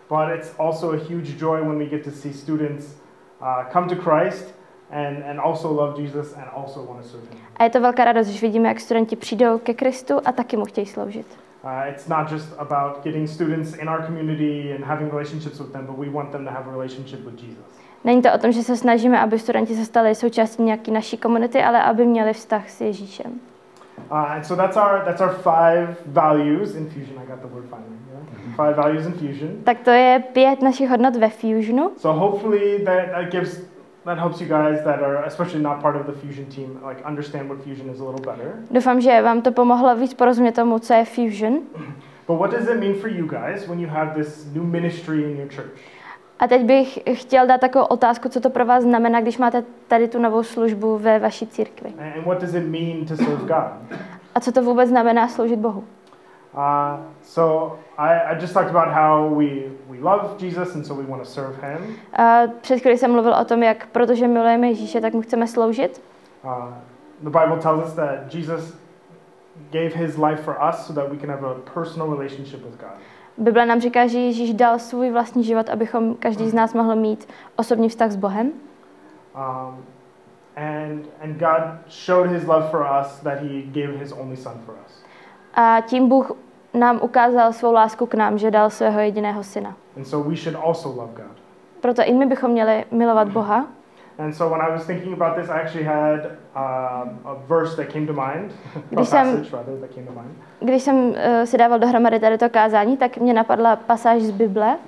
But 0.08 0.38
it's 0.38 0.54
also 0.58 0.92
a 0.92 0.96
huge 0.96 1.36
joy 1.38 1.60
when 1.60 1.78
we 1.78 1.86
get 1.86 2.04
to 2.04 2.10
see 2.10 2.32
students 2.32 2.96
uh, 3.40 3.72
come 3.72 3.88
to 3.88 3.96
Christ 3.96 4.54
and, 4.90 5.22
and 5.22 5.40
also 5.40 5.72
love 5.72 5.96
Jesus 5.96 6.32
and 6.32 6.46
also 6.56 6.82
want 6.82 7.02
to 7.02 7.08
serve 7.08 7.22
Him. 7.30 7.38
A 7.56 7.64
je 7.64 7.70
to 7.70 7.80
velká 7.80 8.04
radost, 8.04 8.28
když 8.28 8.42
vidíme, 8.42 8.68
jak 8.68 8.80
studenti 8.80 9.16
přijdou 9.16 9.58
ke 9.58 9.74
Kristu 9.74 10.20
a 10.24 10.32
taky 10.32 10.56
mu 10.56 10.64
chtějí 10.64 10.86
sloužit. 10.86 11.26
Uh, 11.64 11.88
it's 11.88 12.08
not 12.08 12.32
just 12.32 12.54
about 12.58 13.04
getting 13.04 13.28
students 13.28 13.74
in 13.74 13.88
our 13.88 14.02
community 14.06 14.74
and 14.74 14.84
having 14.84 15.10
relationships 15.10 15.60
with 15.60 15.72
them, 15.72 15.86
but 15.86 15.98
we 15.98 16.10
want 16.10 16.30
them 16.30 16.44
to 16.44 16.50
have 16.50 16.68
a 16.68 16.72
relationship 16.72 17.20
with 17.24 17.42
Jesus. 17.42 17.64
Není 18.04 18.22
to 18.22 18.32
o 18.32 18.38
tom, 18.38 18.52
že 18.52 18.62
se 18.62 18.76
snažíme, 18.76 19.20
aby 19.20 19.38
studenti 19.38 19.74
se 19.74 19.84
stali 19.84 20.14
součástí 20.14 20.62
nějaké 20.62 20.90
naší 20.90 21.16
komunity, 21.16 21.62
ale 21.62 21.82
aby 21.82 22.06
měli 22.06 22.32
vztah 22.32 22.70
s 22.70 22.80
Ježíšem. 22.80 23.40
Uh, 24.10 24.34
and 24.34 24.46
so 24.46 24.56
that's 24.56 24.76
our 24.76 25.04
that's 25.04 25.20
our 25.20 25.32
five 25.32 25.88
values 26.06 26.74
in 26.74 26.90
fusion. 26.90 27.18
I 27.18 27.26
got 27.26 27.40
the 27.42 27.48
word 27.48 27.68
finally. 27.70 27.96
Yeah? 28.12 28.56
Five 28.56 28.76
values 28.76 29.06
in 29.06 29.12
fusion. 29.12 29.62
Tak 29.64 29.80
to 29.80 29.90
je 29.90 30.22
pět 30.32 30.62
našich 30.62 30.90
hodnot 30.90 31.16
ve 31.16 31.28
Fusionu. 31.28 31.90
So 31.96 32.12
hopefully 32.12 32.84
that, 32.84 33.10
that 33.10 33.30
gives 33.30 33.60
that 34.04 34.18
helps 34.18 34.40
you 34.40 34.48
guys 34.48 34.84
that 34.84 35.02
are 35.02 35.24
especially 35.26 35.62
not 35.62 35.82
part 35.82 35.96
of 35.96 36.06
the 36.06 36.12
fusion 36.12 36.46
team 36.46 36.80
like 36.88 37.02
understand 37.04 37.48
what 37.48 37.62
fusion 37.62 37.90
is 37.90 38.00
a 38.00 38.04
little 38.04 38.20
better. 38.32 38.54
Doufám, 38.70 39.00
že 39.00 39.22
vám 39.22 39.42
to 39.42 39.50
pomohlo 39.52 39.96
víc 39.96 40.14
porozumět 40.14 40.52
tomu, 40.54 40.78
co 40.78 40.94
je 40.94 41.04
Fusion. 41.04 41.60
But 42.26 42.38
what 42.38 42.50
does 42.50 42.68
it 42.68 42.80
mean 42.80 42.94
for 42.94 43.08
you 43.08 43.26
guys 43.26 43.68
when 43.68 43.80
you 43.80 43.88
have 43.88 44.14
this 44.14 44.46
new 44.52 44.62
ministry 44.62 45.24
in 45.24 45.36
your 45.36 45.48
church? 45.48 45.80
A 46.38 46.46
teď 46.46 46.64
bych 46.64 46.98
chtěl 47.12 47.46
dát 47.46 47.60
takovou 47.60 47.84
otázku, 47.84 48.28
co 48.28 48.40
to 48.40 48.50
pro 48.50 48.66
vás 48.66 48.82
znamená, 48.82 49.20
když 49.20 49.38
máte 49.38 49.64
tady 49.88 50.08
tu 50.08 50.18
novou 50.18 50.42
službu 50.42 50.98
ve 50.98 51.18
vaší 51.18 51.46
církvi. 51.46 51.92
And 52.16 52.24
what 52.24 52.40
does 52.40 52.54
it 52.54 52.64
mean 52.66 53.04
to 53.06 53.16
serve 53.16 53.44
God? 53.46 53.98
A 54.34 54.40
co 54.40 54.52
to 54.52 54.62
vůbec 54.62 54.88
znamená 54.88 55.28
sloužit 55.28 55.58
Bohu? 55.58 55.84
Uh, 56.54 56.62
so 57.22 57.78
I, 57.98 58.34
I 58.34 58.40
just 58.40 58.54
talked 58.54 58.76
about 58.76 58.94
how 58.94 59.38
we, 59.38 59.46
we 59.88 59.98
love 60.00 60.44
Jesus 60.46 60.74
and 60.74 60.84
so 60.86 61.02
we 61.02 61.10
want 61.10 61.22
to 61.22 61.28
serve 61.28 61.54
him. 61.62 61.96
A 62.12 62.42
před 62.60 62.78
chvíli 62.78 62.98
jsem 62.98 63.12
mluvil 63.12 63.34
o 63.40 63.44
tom, 63.44 63.62
jak 63.62 63.86
protože 63.86 64.28
milujeme 64.28 64.68
Ježíše, 64.68 65.00
tak 65.00 65.12
mu 65.12 65.22
chceme 65.22 65.46
sloužit. 65.46 66.02
Uh, 66.44 66.50
the 67.22 67.30
Bible 67.30 67.56
tells 67.62 67.84
us 67.88 67.94
that 67.94 68.34
Jesus 68.34 68.78
gave 69.70 69.88
his 69.88 70.16
life 70.16 70.42
for 70.42 70.56
us 70.70 70.86
so 70.86 71.00
that 71.00 71.12
we 71.12 71.18
can 71.18 71.30
have 71.30 71.46
a 71.46 71.54
personal 71.74 72.10
relationship 72.10 72.64
with 72.64 72.80
God. 72.80 72.98
Bible 73.38 73.66
nám 73.66 73.80
říká, 73.80 74.06
že 74.06 74.18
Ježíš 74.18 74.54
dal 74.54 74.78
svůj 74.78 75.10
vlastní 75.10 75.44
život, 75.44 75.68
abychom 75.68 76.14
každý 76.14 76.48
z 76.48 76.54
nás 76.54 76.74
mohl 76.74 76.96
mít 76.96 77.28
osobní 77.56 77.88
vztah 77.88 78.10
s 78.10 78.16
Bohem. 78.16 78.46
Um, 78.46 79.84
and, 80.56 81.06
and 81.22 81.38
God 81.38 81.62
showed 81.88 82.30
his 82.30 82.46
love 82.46 82.70
for 82.70 82.86
us 83.00 83.20
that 83.20 83.38
he 83.40 83.62
gave 83.62 83.98
his 83.98 84.12
only 84.12 84.36
son 84.36 84.54
for 84.66 84.74
us. 84.86 85.04
A 85.54 85.80
tím 85.80 86.08
Bůh 86.08 86.32
nám 86.74 86.98
ukázal 87.02 87.52
svou 87.52 87.72
lásku 87.72 88.06
k 88.06 88.14
nám, 88.14 88.38
že 88.38 88.50
dal 88.50 88.70
svého 88.70 89.00
jediného 89.00 89.44
syna. 89.44 89.76
And 89.96 90.04
so 90.04 90.30
we 90.30 90.36
should 90.36 90.58
also 90.64 90.88
love 90.88 91.12
God. 91.14 91.36
Proto 91.80 92.02
i 92.04 92.12
my 92.12 92.26
bychom 92.26 92.50
měli 92.50 92.84
milovat 92.90 93.28
Boha. 93.28 93.66
And 94.18 94.34
so 94.34 94.48
when 94.48 94.60
I 94.60 94.70
was 94.70 94.84
thinking 94.86 95.12
about 95.12 95.36
this, 95.36 95.48
I 95.48 95.60
actually 95.60 95.84
had 95.84 96.20
um, 96.56 97.18
a 97.24 97.34
verse 97.48 97.76
that 97.76 97.88
came 97.92 98.06
to 98.06 98.12
mind, 98.12 98.52
a 98.76 98.80
Když 98.90 99.08
jsem- 99.08 99.36
passage 99.36 99.56
rather 99.56 99.76
that 99.80 99.94
came 99.94 100.06
to 100.06 100.12
mind. 100.12 100.32
Když 100.60 100.82
jsem 100.82 100.96
uh, 101.08 101.14
si 101.44 101.58
dával 101.58 101.78
dohromady 101.78 102.20
tady 102.20 102.38
to 102.38 102.48
kázání, 102.50 102.96
tak 102.96 103.16
mě 103.18 103.34
napadla 103.34 103.76
pasáž 103.76 104.22
z 104.22 104.30
Bible. 104.30 104.78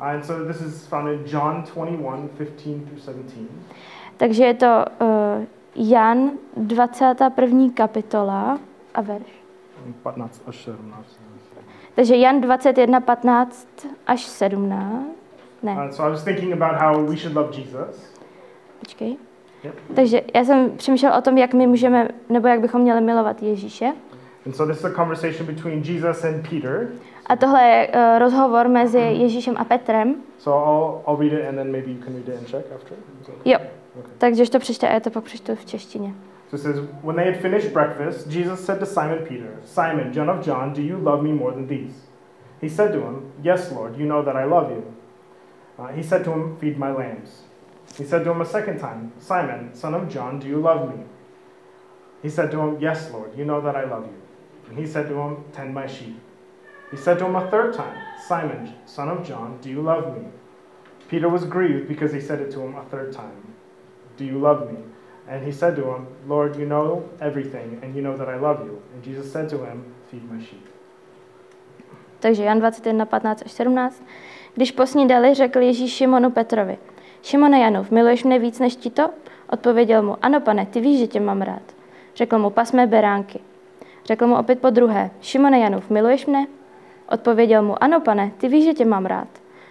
And 0.00 0.24
so 0.24 0.52
this 0.52 0.60
is 0.62 0.86
found 0.86 1.08
in 1.08 1.20
John 1.26 1.62
21, 1.74 2.28
15 2.38 2.84
through 2.86 3.00
17. 3.00 3.50
Takže 4.16 4.44
je 4.44 4.54
to 4.54 4.84
uh, 5.00 5.44
Jan 5.74 6.30
21. 6.56 7.68
kapitola 7.74 8.58
a 8.94 9.00
verš. 9.00 9.26
15 10.02 10.42
až 10.48 10.56
17. 10.64 11.06
Takže 11.94 12.16
Jan 12.16 12.40
21, 12.40 13.00
15 13.00 13.68
až 14.06 14.22
17. 14.22 15.06
Ne, 15.62 15.72
Uh, 15.72 15.90
so 15.90 16.08
I 16.08 16.10
was 16.10 16.24
thinking 16.24 16.52
about 16.62 16.80
how 16.80 17.04
we 17.10 17.16
should 17.16 17.36
love 17.36 17.50
Jesus. 17.58 18.15
Počkej. 18.80 19.16
Takže 19.94 20.20
já 20.34 20.44
jsem 20.44 20.70
přemýšlel 20.76 21.12
o 21.18 21.20
tom, 21.20 21.38
jak 21.38 21.54
my 21.54 21.66
můžeme, 21.66 22.08
nebo 22.28 22.48
jak 22.48 22.60
bychom 22.60 22.80
měli 22.80 23.00
milovat 23.00 23.42
Ježíše. 23.42 23.92
And 24.46 24.56
so 24.56 24.72
this 24.72 24.78
is 24.80 24.84
a 24.84 24.94
conversation 24.94 25.46
between 25.46 25.82
Jesus 25.84 26.24
and 26.24 26.48
Peter. 26.50 26.88
A 27.26 27.36
tohle 27.36 27.62
je 27.64 27.88
uh, 27.88 28.18
rozhovor 28.18 28.68
mezi 28.68 28.98
Ježíšem 28.98 29.54
a 29.58 29.64
Petrem. 29.64 30.14
So 30.38 30.50
I'll, 30.70 31.02
I'll 31.08 31.30
read 31.30 31.40
it 31.40 31.48
and 31.48 31.56
then 31.56 31.72
maybe 31.72 31.90
you 31.90 31.98
can 32.04 32.14
read 32.14 32.28
it 32.28 32.40
in 32.40 32.46
Czech 32.46 32.64
after. 32.74 32.96
That- 33.26 33.34
Jo, 33.44 33.58
Okay. 34.00 34.10
takže 34.18 34.50
to 34.50 34.58
přečte, 34.58 34.88
a 34.88 34.92
já 34.94 35.00
to 35.00 35.10
pak 35.10 35.24
přečtu 35.24 35.54
v 35.54 35.64
češtině. 35.64 36.14
So 36.50 36.56
it 36.56 36.62
says, 36.62 36.76
When 37.04 37.16
they 37.16 37.24
had 37.32 37.36
finished 37.40 37.72
breakfast, 37.72 38.26
Jesus 38.32 38.64
said 38.64 38.78
to 38.78 38.86
Simon 38.86 39.18
Peter, 39.28 39.48
Simon, 39.64 40.14
son 40.14 40.30
of 40.30 40.46
John, 40.46 40.72
do 40.72 40.82
you 40.82 40.98
love 41.04 41.22
me 41.22 41.34
more 41.34 41.52
than 41.52 41.66
these? 41.66 41.94
He 42.62 42.68
said 42.68 42.92
to 42.92 42.98
him, 42.98 43.32
Yes, 43.42 43.72
Lord, 43.72 43.96
you 43.98 44.06
know 44.06 44.22
that 44.24 44.36
I 44.36 44.44
love 44.44 44.70
you. 44.70 44.82
Uh, 45.78 45.86
he 45.96 46.02
said 46.02 46.24
to 46.24 46.30
him, 46.30 46.56
Feed 46.60 46.78
my 46.78 46.90
lambs. 46.92 47.45
He 47.96 48.04
said 48.04 48.24
to 48.24 48.30
him 48.30 48.40
a 48.40 48.46
second 48.46 48.78
time, 48.78 49.12
Simon, 49.18 49.74
son 49.74 49.94
of 49.94 50.08
John, 50.08 50.38
do 50.38 50.46
you 50.46 50.58
love 50.58 50.94
me? 50.94 51.04
He 52.22 52.28
said 52.28 52.50
to 52.50 52.60
him, 52.60 52.80
Yes, 52.80 53.10
Lord, 53.10 53.36
you 53.36 53.44
know 53.44 53.60
that 53.60 53.76
I 53.76 53.84
love 53.84 54.04
you. 54.04 54.22
And 54.68 54.78
he 54.78 54.86
said 54.86 55.08
to 55.08 55.14
him, 55.14 55.44
Tend 55.52 55.74
my 55.74 55.86
sheep. 55.86 56.20
He 56.90 56.96
said 56.96 57.18
to 57.18 57.26
him 57.26 57.36
a 57.36 57.50
third 57.50 57.74
time, 57.74 57.96
Simon, 58.28 58.74
son 58.84 59.08
of 59.08 59.26
John, 59.26 59.58
do 59.60 59.70
you 59.70 59.80
love 59.82 60.16
me? 60.16 60.26
Peter 61.08 61.28
was 61.28 61.44
grieved 61.44 61.88
because 61.88 62.12
he 62.12 62.20
said 62.20 62.40
it 62.40 62.50
to 62.52 62.60
him 62.60 62.74
a 62.74 62.84
third 62.84 63.12
time, 63.12 63.54
Do 64.16 64.24
you 64.24 64.38
love 64.38 64.70
me? 64.72 64.78
And 65.28 65.44
he 65.44 65.52
said 65.52 65.74
to 65.76 65.82
him, 65.82 66.06
Lord, 66.28 66.56
you 66.56 66.66
know 66.66 67.08
everything, 67.20 67.80
and 67.82 67.96
you 67.96 68.02
know 68.02 68.16
that 68.16 68.28
I 68.28 68.36
love 68.36 68.64
you. 68.64 68.80
And 68.94 69.02
Jesus 69.02 69.32
said 69.32 69.48
to 69.48 69.58
him, 69.58 69.84
Feed 70.10 70.30
my 70.30 70.38
sheep. 70.38 70.66
Takže 72.20 72.44
Jan 72.44 72.58
21, 72.60 73.06
15 73.06 73.42
až 73.44 73.52
17. 73.52 74.02
Když 74.54 74.72
posnídali, 74.72 75.34
řekl 75.34 75.58
Ježíš 75.58 75.92
Šimonu 75.92 76.30
Petrovi, 76.30 76.78
Šimone 77.26 77.58
Janov, 77.58 77.90
miluješ 77.90 78.22
mne 78.24 78.38
víc 78.38 78.58
než 78.62 78.76
ti 78.78 78.90
to? 78.90 79.10
Odpověděl 79.50 80.02
mu, 80.02 80.16
ano 80.22 80.40
pane, 80.40 80.66
ty 80.66 80.80
víš, 80.80 80.98
že 80.98 81.06
tě 81.06 81.20
mám 81.20 81.42
rád. 81.42 81.62
Řekl 82.14 82.38
mu, 82.38 82.50
pas 82.50 82.72
mé 82.72 82.86
beránky. 82.86 83.40
Řekl 84.04 84.26
mu 84.26 84.36
opět 84.38 84.60
po 84.60 84.70
druhé, 84.70 85.10
Šimone 85.20 85.58
Janov, 85.58 85.90
miluješ 85.90 86.26
mne? 86.26 86.46
Odpověděl 87.10 87.62
mu, 87.62 87.82
ano 87.82 88.00
pane, 88.00 88.30
ty 88.38 88.48
víš, 88.48 88.64
že 88.64 88.74
tě 88.74 88.84
mám 88.84 89.06
rád. 89.06 89.28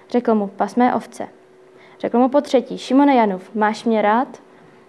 Řekl 0.10 0.36
mu, 0.36 0.48
pas 0.48 0.76
mé 0.76 0.96
ovce. 0.96 1.28
Řekl 2.00 2.20
mu 2.20 2.30
po 2.30 2.42
třetí, 2.42 2.78
Šimone 2.78 3.16
Janův, 3.16 3.56
máš 3.56 3.84
mě 3.86 4.02
rád? 4.02 4.28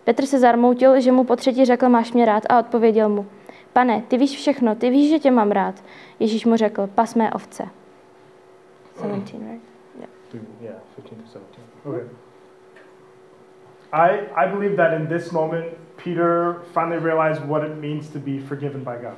Petr 0.05 0.27
se 0.27 0.39
zarmoutil, 0.39 1.01
že 1.01 1.13
mu 1.13 1.25
po 1.25 1.37
třetí 1.37 1.65
řekl, 1.65 1.89
máš 1.89 2.13
mě 2.13 2.25
rád 2.25 2.43
a 2.49 2.59
odpověděl 2.59 3.09
mu, 3.09 3.27
pane, 3.73 4.03
ty 4.09 4.19
víš 4.19 4.37
všechno, 4.37 4.75
ty 4.75 4.91
víš, 4.91 5.11
že 5.11 5.19
tě 5.19 5.31
mám 5.31 5.51
rád. 5.51 5.75
Ježíš 6.21 6.47
mu 6.47 6.57
řekl, 6.57 6.87
pas 6.87 7.15
mé 7.15 7.33
ovce. 7.33 7.69
17, 8.97 9.33
right? 9.33 9.63
To- 10.31 10.39
Yeah, 10.61 10.77
15 10.97 11.33
to 11.33 11.39
17. 11.39 11.45
Okay. 11.85 12.26
I, 13.97 14.29
I 14.35 14.47
believe 14.47 14.77
that 14.77 14.93
in 14.93 15.07
this 15.07 15.33
moment, 15.33 15.65
Peter 15.97 16.57
finally 16.75 16.99
realized 16.99 17.43
what 17.49 17.65
it 17.65 17.77
means 17.81 18.09
to 18.09 18.19
be 18.19 18.39
forgiven 18.39 18.85
by 18.85 18.97
God. 19.03 19.17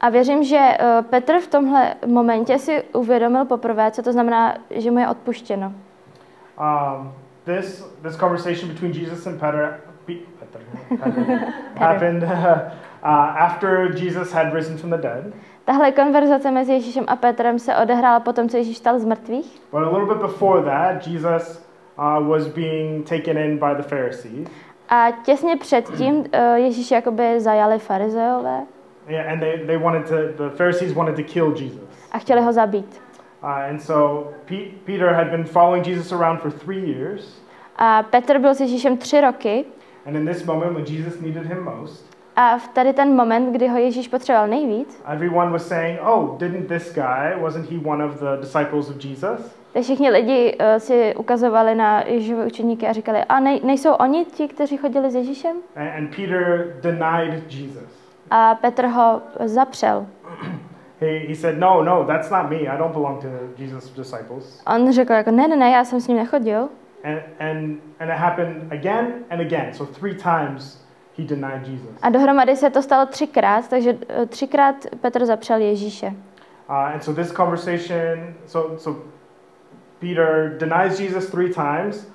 A 0.00 0.08
věřím, 0.08 0.44
že 0.44 0.58
eh, 0.58 1.02
Petr 1.10 1.38
v 1.38 1.46
tomhle 1.46 1.94
momentě 2.06 2.58
si 2.58 2.82
uvědomil 2.92 3.44
poprvé, 3.44 3.90
co 3.90 4.02
to 4.02 4.12
znamená, 4.12 4.54
že 4.70 4.90
mu 4.90 4.98
je 4.98 5.08
odpuštěno. 5.08 5.72
Um, 6.60 7.12
this, 7.44 7.84
this 8.02 8.16
conversation 8.16 8.68
between 8.68 8.92
Jesus 8.92 9.26
and 9.26 9.40
Peter, 9.40 9.80
Pe- 10.06 10.14
Peter, 10.40 10.60
Peter 10.88 11.52
happened 11.76 12.22
uh, 13.02 13.08
after 13.38 13.98
Jesus 13.98 14.32
had 14.32 14.54
risen 14.54 14.78
from 14.78 14.90
the 14.90 14.96
dead. 14.96 15.32
Tahle 15.64 15.92
konverzace 15.92 16.50
mezi 16.50 16.72
Ježíšem 16.72 17.04
a 17.08 17.16
Petrem 17.16 17.58
se 17.58 17.76
odehrála 17.76 18.20
po 18.20 18.32
tom, 18.32 18.48
co 18.48 18.56
Ježíš 18.56 18.76
stal 18.76 18.98
z 18.98 19.04
mrtvých. 19.04 19.62
But 19.72 19.82
a 19.82 19.90
little 19.90 20.14
bit 20.14 20.22
before 20.22 20.62
that, 20.62 21.06
Jesus 21.06 21.65
uh, 21.98 22.28
was 22.28 22.48
being 22.48 23.04
taken 23.08 23.38
in 23.38 23.58
by 23.58 23.74
the 23.76 23.82
Pharisees. 23.88 24.48
A 24.88 25.06
těsně 25.24 25.56
předtím 25.56 26.24
eh, 26.32 26.58
Ježíš 26.58 26.90
jakoby 26.90 27.40
zajali 27.40 27.78
farizeové 27.78 28.60
Yeah, 29.08 29.32
and 29.32 29.40
they, 29.40 29.58
they 29.66 29.76
wanted 29.78 30.08
to, 30.08 30.44
the 30.48 30.56
Pharisees 30.56 30.92
wanted 30.92 31.16
to 31.16 31.22
kill 31.22 31.54
Jesus. 31.56 31.80
a 32.12 32.18
chtěli 32.18 32.40
ho 32.42 32.52
zabít. 32.52 33.02
Uh, 33.42 33.48
and 33.70 33.82
so 33.82 34.30
Pe- 34.46 34.70
Peter 34.84 35.12
had 35.14 35.30
been 35.30 35.44
following 35.44 35.86
Jesus 35.86 36.12
around 36.12 36.40
for 36.40 36.50
three 36.50 36.90
years. 36.90 37.40
A 37.76 38.02
Petr 38.02 38.38
byl 38.38 38.54
s 38.54 38.60
Ježíšem 38.60 38.96
tři 38.96 39.20
roky 39.20 39.64
And 40.06 40.16
in 40.16 40.26
this 40.26 40.44
moment, 40.44 40.72
when 40.72 40.84
Jesus 40.86 41.20
needed 41.20 41.46
him 41.46 41.64
most, 41.64 42.16
a 42.36 42.58
v 42.58 42.68
tady 42.68 42.92
ten 42.92 43.14
moment, 43.16 43.52
kdy 43.52 43.68
ho 43.68 43.78
Ježíš 43.78 44.08
potřeboval 44.08 44.48
nejvíc, 44.48 45.02
everyone 45.12 45.50
was 45.52 45.68
saying, 45.68 46.00
Oh, 46.02 46.38
didn't 46.38 46.66
this 46.68 46.94
guy, 46.94 47.34
wasn't 47.42 47.70
he 47.70 47.78
one 47.90 48.04
of 48.04 48.20
the 48.20 48.40
disciples 48.40 48.90
of 48.90 49.04
Jesus? 49.04 49.56
Tak 49.76 49.82
všichni 49.82 50.10
lidi 50.10 50.56
uh, 50.60 50.66
si 50.78 51.14
ukazovali 51.16 51.74
na 51.74 52.00
Ježíšové 52.06 52.46
učeníky 52.46 52.86
a 52.86 52.92
říkali, 52.92 53.24
a 53.24 53.40
nej, 53.40 53.60
nejsou 53.64 53.92
oni 53.92 54.24
ti, 54.24 54.48
kteří 54.48 54.76
chodili 54.76 55.10
s 55.10 55.14
Ježíšem? 55.14 55.56
And, 55.76 55.88
and 55.98 56.16
Peter 56.16 56.74
denied 56.80 57.54
Jesus. 57.54 57.82
A 58.30 58.54
Petr 58.54 58.86
ho 58.86 59.22
zapřel. 59.44 60.06
He, 61.00 61.18
he 61.28 61.34
said, 61.34 61.58
No, 61.58 61.82
no, 61.82 62.04
that's 62.04 62.30
not 62.30 62.50
me. 62.50 62.56
I 62.56 62.78
don't 62.78 62.92
belong 62.92 63.22
to 63.22 63.28
Jesus' 63.58 63.90
disciples. 63.90 64.62
On 64.66 64.92
řekl 64.92 65.12
jako, 65.12 65.30
ne, 65.30 65.48
ne, 65.48 65.56
ne, 65.56 65.70
já 65.70 65.84
jsem 65.84 66.00
s 66.00 66.08
ním 66.08 66.16
nechodil. 66.16 66.68
And, 67.04 67.18
and, 67.38 67.80
and 68.00 68.10
it 68.10 68.16
happened 68.16 68.72
again 68.72 69.12
and 69.30 69.40
again. 69.40 69.74
So 69.74 69.98
three 70.00 70.14
times 70.14 70.86
he 71.18 71.24
denied 71.24 71.68
Jesus. 71.68 71.90
A 72.02 72.10
dohromady 72.10 72.56
se 72.56 72.70
to 72.70 72.82
stalo 72.82 73.06
třikrát, 73.06 73.68
takže 73.68 73.98
eh, 74.08 74.26
třikrát 74.26 74.76
Petr 75.00 75.24
zapřel 75.24 75.60
Ježíše. 75.60 76.06
Uh, 76.06 76.74
and 76.76 77.04
so 77.04 77.22
this 77.22 77.32
conversation, 77.32 78.34
so, 78.46 78.78
so 78.78 79.15
Peter 80.00 80.56
denies 80.58 80.98
Jesus 80.98 81.30
three 81.30 81.52
times, 81.52 82.08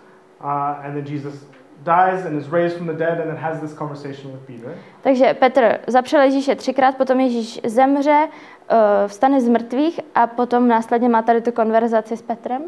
uh, 0.44 0.86
and 0.86 0.94
then 0.94 1.06
Jesus 1.06 1.46
dies 1.84 2.26
and 2.26 2.38
is 2.38 2.48
raised 2.52 2.78
from 2.78 2.88
the 2.88 2.94
dead, 2.94 3.20
and 3.20 3.30
then 3.30 3.38
has 3.38 3.60
this 3.60 3.74
conversation 3.74 4.32
with 4.32 4.42
Peter. 4.46 4.76
Takže 5.02 5.34
Petr 5.34 5.80
zapřel 5.88 6.22
Ježíše 6.22 6.56
třikrát, 6.56 6.98
potom 6.98 7.20
Ježíš 7.20 7.62
zemře, 7.66 8.28
eh, 8.70 8.76
vstane 9.08 9.42
z 9.42 9.48
mrtvých 9.50 10.00
a 10.16 10.28
potom 10.28 10.68
následně 10.68 11.10
má 11.10 11.22
tady 11.22 11.42
tu 11.42 11.52
konverzaci 11.52 12.18
s 12.18 12.22
Petrem. 12.22 12.62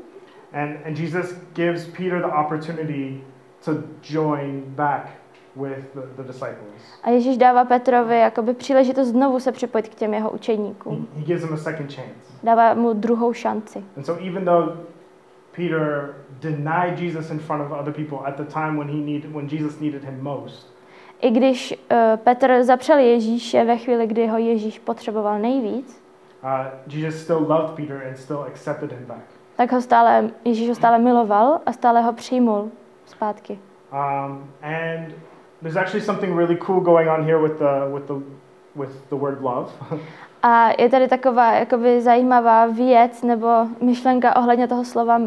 And, 0.53 0.77
and 0.85 0.99
Jesus 0.99 1.35
gives 1.53 1.85
Peter 1.87 2.19
the 2.21 2.35
opportunity 2.45 3.21
to 3.65 3.71
join 4.09 4.61
back 4.67 5.07
with 5.55 5.93
the, 5.93 6.01
the 6.17 6.23
disciples. 6.23 6.99
A 7.03 7.09
Ježíš 7.09 7.37
dává 7.37 7.65
Petrovi 7.65 8.19
jakoby 8.19 8.53
příležitost 8.53 9.07
znovu 9.07 9.39
se 9.39 9.51
připojit 9.51 9.89
k 9.89 9.95
těm 9.95 10.13
jeho 10.13 10.29
He, 10.29 10.35
učeníkům. 10.35 11.07
he 11.15 11.23
gives 11.23 11.43
him 11.43 11.53
a 11.53 11.57
second 11.57 11.93
chance. 11.93 12.33
Dává 12.43 12.73
mu 12.73 12.93
druhou 12.93 13.33
šanci. 13.33 13.83
And 13.97 14.03
so 14.03 14.27
even 14.27 14.45
though 14.45 14.77
Peter 15.55 16.13
denied 16.41 16.99
Jesus 16.99 17.29
in 17.29 17.39
front 17.39 17.61
of 17.61 17.71
other 17.71 17.93
people 17.93 18.17
at 18.27 18.37
the 18.37 18.43
time 18.43 18.77
when 18.77 18.87
he 18.87 18.95
needed 18.95 19.33
when 19.33 19.49
Jesus 19.49 19.79
needed 19.79 20.03
him 20.03 20.23
most, 20.23 20.73
I 21.21 21.31
když 21.31 21.73
eh, 21.89 22.17
Petr 22.23 22.63
zapřel 22.63 22.97
Ježíše 22.97 23.63
ve 23.63 23.77
chvíli, 23.77 24.07
kdy 24.07 24.27
ho 24.27 24.37
Ježíš 24.37 24.79
potřeboval 24.79 25.39
nejvíc, 25.39 26.03
uh, 26.43 26.49
Jesus 26.93 27.21
still 27.21 27.45
loved 27.49 27.75
Peter 27.75 28.07
and 28.07 28.17
still 28.17 28.41
accepted 28.41 28.91
him 28.91 29.05
back. 29.07 29.23
tak 29.55 29.71
ho 29.71 29.81
stále, 29.81 30.29
Ježíš 30.45 30.69
ho 30.69 30.75
stále 30.75 30.99
miloval 30.99 31.59
a 31.65 31.71
stále 31.71 32.01
ho 32.01 32.13
přijmul 32.13 32.71
zpátky. 33.05 33.59
Um, 33.91 34.49
and 34.61 35.13
there's 35.61 35.77
actually 35.77 36.01
something 36.01 36.37
really 36.37 36.55
cool 36.55 36.79
going 36.81 37.09
on 37.09 37.23
here 37.23 37.37
with 37.37 37.57
the 37.59 37.93
with 37.93 38.05
the 38.05 38.13
with 38.75 39.09
the 39.09 39.15
word 39.15 39.41
love. 39.41 39.71
A 40.45 40.81
je 40.81 40.89
tady 40.89 41.07
taková 41.07 41.53
jakoby 41.53 42.01
zajímavá 42.01 42.65
věc 42.65 43.23
nebo 43.23 43.47
myšlenka 43.81 44.35
ohledně 44.35 44.67
toho 44.67 44.85
slova 44.85 45.21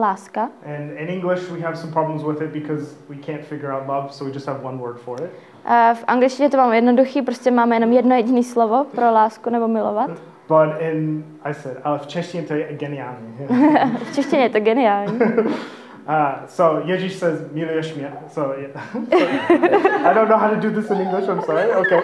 láska. 0.00 0.50
and 0.66 0.98
in 0.98 1.08
English, 1.08 1.50
we 1.50 1.60
have 1.60 1.76
some 1.76 1.92
problems 1.92 2.22
with 2.22 2.42
it 2.42 2.52
because 2.52 2.94
we 3.08 3.16
can't 3.16 3.44
figure 3.44 3.72
out 3.72 3.88
love, 3.88 4.12
so 4.12 4.24
we 4.24 4.32
just 4.32 4.46
have 4.46 4.64
one 4.64 4.78
word 4.78 4.98
for 4.98 5.22
it. 5.22 5.30
A 5.64 5.94
v 5.94 6.04
angličtině 6.06 6.50
to 6.50 6.56
máme 6.56 6.76
jednoduchý, 6.76 7.22
prostě 7.22 7.50
máme 7.50 7.76
jenom 7.76 7.92
jedno 7.92 8.16
jediné 8.16 8.42
slovo 8.42 8.84
pro 8.84 9.12
lásku 9.12 9.50
nebo 9.50 9.68
milovat. 9.68 10.10
But 10.48 10.80
in 10.80 11.24
I 11.44 11.54
said, 11.54 11.78
ale 11.84 11.98
v 11.98 12.06
češtině 12.06 12.42
to 12.42 12.54
je 12.54 12.68
geniální. 12.72 13.36
V 14.10 14.14
češtině 14.14 14.42
je 14.42 14.48
to 14.48 14.60
geniální. 14.60 15.18
uh, 15.18 16.46
so 16.46 16.86
Ježíš 16.88 17.12
says, 17.12 17.52
miluješ 17.52 17.94
mě. 17.94 18.12
So, 18.28 18.60
yeah. 18.60 18.94
so 18.94 20.10
I 20.10 20.14
don't 20.14 20.28
know 20.28 20.38
how 20.38 20.50
to 20.50 20.56
do 20.56 20.70
this 20.80 20.90
in 20.90 20.96
English. 20.96 21.28
I'm 21.28 21.42
sorry. 21.42 21.72
Okay. 21.72 22.00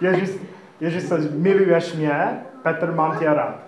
Ježíš, 0.00 0.30
Ježíš 0.80 1.02
says, 1.02 1.30
miluješ 1.30 1.94
mě, 1.94 2.40
Petr, 2.62 2.92
mám 2.92 3.18
tě 3.18 3.24
rád. 3.24 3.58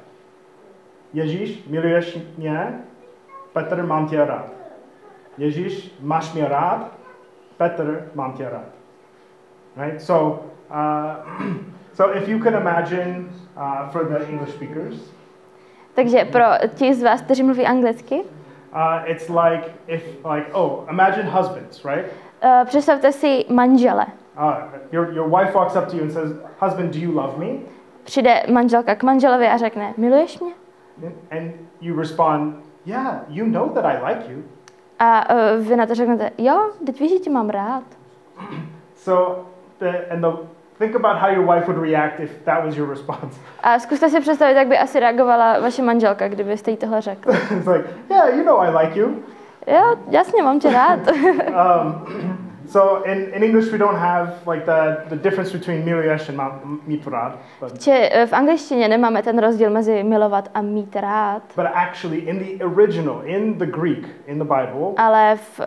Ježíš, 1.13 1.65
miluješ 1.71 2.19
mě, 2.39 2.81
Petr, 3.55 3.87
mám 3.87 4.07
tě 4.07 4.25
rád. 4.25 4.47
Ježíš, 5.39 5.95
máš 6.01 6.33
mě 6.33 6.49
rád, 6.49 6.91
Petr, 7.57 8.11
mám 8.15 8.33
tě 8.33 8.51
rád. 8.51 8.69
Right? 9.77 10.03
So, 10.03 10.43
uh, 10.71 11.47
so 11.93 12.19
if 12.19 12.29
you 12.29 12.39
can 12.39 12.55
imagine 12.55 13.25
uh, 13.57 13.89
for 13.91 14.05
the 14.05 14.25
English 14.29 14.55
speakers, 14.55 15.15
Takže 15.95 16.25
pro 16.25 16.45
ti 16.75 16.95
z 16.95 17.03
vás, 17.03 17.23
kteří 17.23 17.43
mluví 17.43 17.67
anglicky, 17.67 18.21
uh, 18.21 19.03
it's 19.05 19.29
like 19.29 19.71
if 19.87 20.25
like 20.35 20.47
oh, 20.53 20.91
imagine 20.91 21.31
husbands, 21.31 21.85
right? 21.85 22.07
uh, 22.45 22.67
představte 22.67 23.13
si 23.13 23.45
manžele. 23.49 24.07
Uh, 24.39 24.55
your 24.93 25.13
your 25.13 25.29
wife 25.39 25.55
walks 25.55 25.77
up 25.77 25.87
to 25.87 25.97
you 25.97 26.03
and 26.03 26.11
says, 26.11 26.33
"Husband, 26.61 26.95
do 26.95 26.99
you 26.99 27.13
love 27.13 27.39
me?" 27.39 27.59
Přijde 28.05 28.43
manželka 28.53 28.95
k 28.95 29.03
manželovi 29.03 29.49
a 29.49 29.57
řekne, 29.57 29.95
miluješ 29.97 30.41
mě? 30.41 30.53
And 31.31 31.53
you 31.81 32.01
respond, 32.01 32.57
"Yeah, 32.87 33.19
you 33.29 33.47
know 33.47 33.69
that 33.69 33.85
I 33.85 34.15
like 34.15 34.33
you." 34.33 34.43
A 34.99 35.35
uh, 35.35 35.65
vy 35.67 35.77
na 35.77 35.87
to 35.87 35.95
řeknete, 35.95 36.31
jo, 36.39 36.71
teď 36.87 37.01
víš, 37.01 37.13
že 37.13 37.19
tě 37.19 37.31
mám 37.31 37.51
rád. 37.51 37.83
So, 38.97 39.43
the, 39.79 40.07
and 40.11 40.21
the 40.21 40.29
think 40.79 40.95
about 40.97 41.17
how 41.17 41.29
your 41.31 41.55
wife 41.55 41.67
would 41.73 41.91
react 41.91 42.21
if 42.21 42.31
that 42.45 42.65
was 42.65 42.77
your 42.77 42.89
response. 42.89 43.41
A 43.63 43.79
zkuste 43.79 44.09
si 44.11 44.21
představit, 44.21 44.55
jak 44.55 44.69
by 44.69 44.79
asi 44.79 45.01
reagovala 45.01 45.59
vaše 45.61 45.83
manželka, 45.83 46.29
kdybyste 46.29 46.71
jí 46.71 46.77
tohle 46.77 47.01
řekl. 47.01 47.31
it's 47.33 47.67
like, 47.67 47.89
"Yeah, 48.11 48.37
you 48.37 48.45
know 48.45 48.61
I 48.61 48.85
like 48.85 49.01
you." 49.01 49.15
Jo, 49.67 49.97
jasně, 50.11 50.43
mám 50.43 50.61
tě 50.61 50.71
rád. 50.73 51.01
Um, 51.09 52.44
so 52.69 53.05
in, 53.05 53.19
in 53.35 53.43
English 53.43 53.73
we 53.73 53.79
don't 53.79 53.99
have 53.99 54.33
like 54.47 54.65
the, 54.67 54.97
the 55.09 55.17
difference 55.17 55.53
between 55.53 55.85
milujesh 55.85 56.29
and 56.29 56.41
mít 56.87 57.07
rád, 57.07 57.39
but 57.61 57.79
Če, 57.79 58.09
eh, 58.13 58.27
v 58.27 58.33
angličtině 58.33 58.89
nemáme 58.89 59.23
ten 59.23 59.39
rozdíl 59.39 59.71
mezi 59.71 60.03
milovat 60.03 60.51
a 60.55 60.63
mít 60.63 60.97
rád, 60.97 61.43
but 61.57 61.67
actually 61.75 62.19
in 62.19 62.39
the 62.39 62.65
original, 62.65 63.23
in 63.25 63.59
the 63.59 63.67
Greek, 63.67 64.09
in 64.27 64.39
the 64.39 64.45
Bible, 64.45 64.93
ale 64.97 65.37
v, 65.37 65.61
eh, 65.61 65.65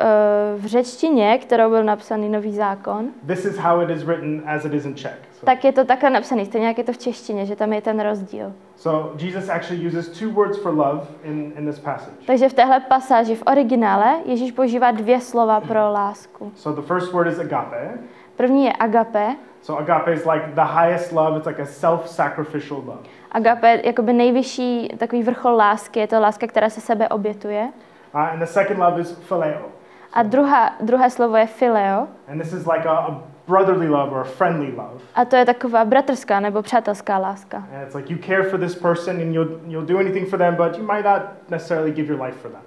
v 0.58 0.66
řečtině, 0.66 1.38
kterou 1.38 1.70
byl 1.70 1.84
napsaný 1.84 2.30
nový 2.30 2.56
zákon, 2.56 3.08
this 3.28 3.46
is 3.46 3.58
how 3.58 3.82
it 3.82 3.90
is 3.90 4.04
written 4.04 4.44
as 4.46 4.66
it 4.66 4.74
is 4.74 4.86
in 4.86 4.96
Czech. 4.96 5.18
So, 5.32 5.46
tak 5.46 5.66
je 5.66 5.72
to 5.72 5.86
takhle 5.86 6.10
napsaný, 6.10 6.46
stejně 6.46 6.68
jak 6.68 6.78
je 6.78 6.84
to 6.84 6.94
v 6.94 6.98
češtině, 6.98 7.46
že 7.46 7.56
tam 7.56 7.74
je 7.74 7.82
ten 7.82 8.00
rozdíl. 8.00 8.54
So 8.78 9.14
Jesus 9.18 9.50
actually 9.50 9.88
uses 9.88 10.08
two 10.20 10.30
words 10.30 10.58
for 10.58 10.72
love 10.72 11.08
in, 11.24 11.54
in 11.58 11.66
this 11.66 11.80
passage. 11.80 12.14
Takže 12.26 12.50
v 12.50 12.54
téhle 12.54 12.80
pasáži 12.80 13.36
v 13.36 13.44
originále 13.48 14.16
Ježíš 14.26 14.52
používá 14.52 14.92
dvě 14.92 15.22
slova 15.22 15.62
pro 15.62 15.92
lásku. 15.92 16.52
So 16.56 16.82
the 16.82 16.88
first 16.88 17.14
word 17.14 17.28
is 17.28 17.40
agape. 17.40 18.00
První 18.36 18.66
je 18.66 18.74
agape. 18.74 19.36
So 19.62 19.82
agape 19.82 20.14
is 20.14 20.26
like 20.26 20.46
the 20.56 20.62
highest 20.62 21.12
love. 21.12 21.38
It's 21.38 21.48
like 21.48 21.62
a 21.62 21.66
self-sacrificial 21.66 22.78
love. 22.78 23.00
Agape 23.32 23.82
jakoby 23.84 24.14
nejvyšší 24.14 24.90
takový 24.98 25.24
vrchol 25.24 25.56
lásky, 25.56 26.00
je 26.00 26.08
to 26.08 26.20
láska, 26.20 26.48
která 26.48 26.70
se 26.70 26.82
sebe 26.82 27.10
obětuje. 27.10 27.72
Uh, 28.14 28.22
and 28.22 28.40
the 28.40 28.46
second 28.46 28.80
love 28.80 29.02
is 29.02 29.12
phileo. 29.12 29.66
A 30.14 30.24
druhá, 30.24 30.76
druhé 30.82 31.10
slovo 31.10 31.36
je 31.38 31.48
fileo. 31.48 32.08
And 32.32 32.40
this 32.42 32.54
is 32.54 32.66
like 32.66 32.90
a, 32.90 32.92
a 32.92 33.22
brotherly 33.48 33.88
love 33.88 34.12
or 34.12 34.22
a 34.22 34.24
friendly 34.24 34.72
love. 34.72 35.02
A 35.16 35.26
to 35.26 35.36
je 35.36 35.46
taková 35.46 35.86
bratrská 35.86 36.40
nebo 36.40 36.62
přátelská 36.62 37.18
láska. 37.18 37.58
And 37.58 37.84
it's 37.84 37.96
like 37.96 38.14
you 38.14 38.20
care 38.20 38.44
for 38.44 38.60
this 38.60 38.76
person 38.76 39.22
and 39.22 39.34
you'll, 39.34 39.60
you'll 39.68 39.86
do 39.86 40.00
anything 40.00 40.30
for 40.30 40.40
them, 40.40 40.56
but 40.56 40.78
you 40.78 40.84
might 40.84 41.06
not 41.06 41.22
necessarily 41.50 41.92
give 41.92 42.14
your 42.14 42.24
life 42.24 42.38
for 42.38 42.52
them. 42.52 42.62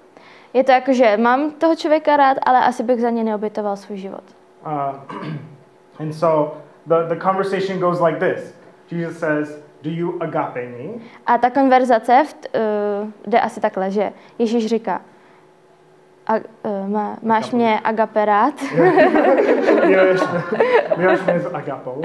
Je 0.54 0.64
to 0.64 0.72
jako, 0.72 0.92
že 0.92 1.16
mám 1.16 1.50
toho 1.50 1.76
člověka 1.76 2.16
rád, 2.16 2.36
ale 2.42 2.64
asi 2.64 2.82
bych 2.82 3.00
za 3.00 3.10
ně 3.10 3.24
neobětoval 3.24 3.76
svůj 3.76 3.98
život. 3.98 4.24
Uh, 4.66 5.30
and 5.98 6.12
so 6.12 6.56
the, 6.86 7.14
the 7.14 7.20
conversation 7.20 7.78
goes 7.78 8.00
like 8.00 8.18
this 8.18 8.60
Jesus 8.90 9.18
says, 9.18 9.62
Do 9.82 9.90
you 9.90 10.22
agape 10.22 10.68
me? 10.68 11.00
A 11.26 11.38
ta 11.38 11.50
konverzace 11.50 12.24
v, 12.24 12.34
uh, 12.34 13.10
jde 13.26 13.40
asi 13.40 13.60
takhle, 13.60 13.90
že 13.90 14.12
Ježíš 14.38 14.66
říká, 14.66 15.00
a, 16.30 16.34
uh, 16.68 16.88
má, 16.88 17.16
máš 17.22 17.44
Agape. 17.44 17.56
mě 17.56 17.80
agape 17.84 18.24
rád? 18.24 18.54
Miloš 19.86 20.20
Miloš 20.96 21.20
mě 21.26 21.40
s 21.40 21.54
agapou. 21.54 22.02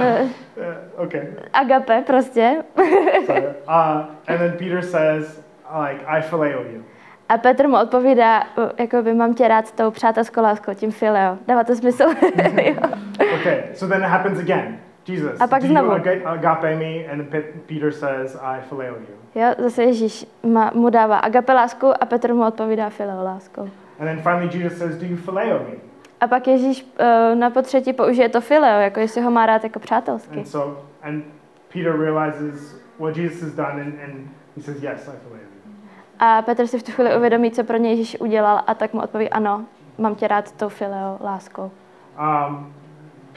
Eh, 0.00 0.28
Uh, 0.56 1.04
okay. 1.04 1.20
agape 1.52 2.02
prostě. 2.06 2.62
Sorry. 3.26 3.42
Uh, 3.68 4.00
and 4.28 4.38
then 4.38 4.52
Peter 4.58 4.82
says, 4.82 5.40
like, 5.88 6.04
I 6.06 6.22
phileo 6.22 6.62
you. 6.62 6.82
A 7.28 7.38
Petr 7.38 7.68
mu 7.68 7.76
odpovídá, 7.80 8.42
jako 8.78 9.02
by 9.02 9.14
mám 9.14 9.34
tě 9.34 9.48
rád 9.48 9.72
tou 9.72 9.90
přátelskou 9.90 10.42
láskou, 10.42 10.74
tím 10.74 10.90
fileo. 10.90 11.38
Dává 11.46 11.64
to 11.64 11.74
smysl? 11.76 12.04
Jo. 12.62 12.74
Okay, 13.40 13.62
so 13.74 13.94
then 13.94 14.02
it 14.04 14.08
happens 14.10 14.38
again. 14.38 14.78
Jesus, 15.08 15.40
A 15.40 15.46
pak 15.46 15.60
do 15.62 15.66
you 15.68 15.72
znovu. 15.72 15.90
aga- 15.90 16.30
agape 16.30 16.76
me? 16.76 17.12
And 17.12 17.28
Peter 17.66 17.92
says, 17.92 18.36
I 18.42 18.60
phileo 18.68 18.94
you. 18.94 19.16
Jo, 19.34 19.54
zase 19.58 19.82
Ježíš 19.82 20.26
má, 20.42 20.70
mu 20.74 20.90
dává 20.90 21.18
agape 21.18 21.52
lásku 21.52 22.02
a 22.02 22.06
Petr 22.06 22.34
mu 22.34 22.46
odpovídá 22.46 22.90
fileo 22.90 23.24
láskou. 23.24 23.62
And 24.00 24.06
then 24.06 24.18
finally 24.22 24.58
Jesus 24.58 24.78
says, 24.78 24.96
Do 24.96 25.06
you 25.06 25.16
phileo 25.16 25.58
me? 25.58 25.76
A 26.20 26.26
pak 26.26 26.46
Ježíš 26.46 26.86
uh, 27.00 27.38
na 27.38 27.50
potřetí 27.50 27.92
použije 27.92 28.28
to 28.28 28.40
fileo, 28.40 28.80
jako 28.80 29.00
jestli 29.00 29.22
ho 29.22 29.30
má 29.30 29.46
rád 29.46 29.64
jako 29.64 29.78
přátelsky. 29.78 30.38
And 30.38 30.44
so, 30.44 30.80
and 31.02 31.24
Peter 31.72 32.00
realizes 32.00 32.76
what 32.98 33.16
Jesus 33.16 33.42
has 33.42 33.52
done, 33.52 33.82
and, 33.82 33.94
and 34.04 34.28
he 34.56 34.62
says, 34.62 34.82
Yes, 34.82 35.08
I 35.08 35.16
phileo 35.22 35.42
you. 35.42 35.72
A 36.18 36.42
Petr 36.42 36.66
si 36.66 36.78
v 36.78 36.82
tu 36.82 36.92
chvíli 36.92 37.16
uvědomí, 37.16 37.50
co 37.50 37.64
pro 37.64 37.76
ně 37.76 37.90
Ježíš 37.90 38.20
udělal 38.20 38.60
a 38.66 38.74
tak 38.74 38.92
mu 38.92 39.00
odpoví, 39.00 39.30
ano, 39.30 39.64
mám 39.98 40.14
tě 40.14 40.28
rád 40.28 40.52
tou 40.52 40.68
fileo 40.68 41.18
láskou. 41.20 41.70
Um, 42.18 42.72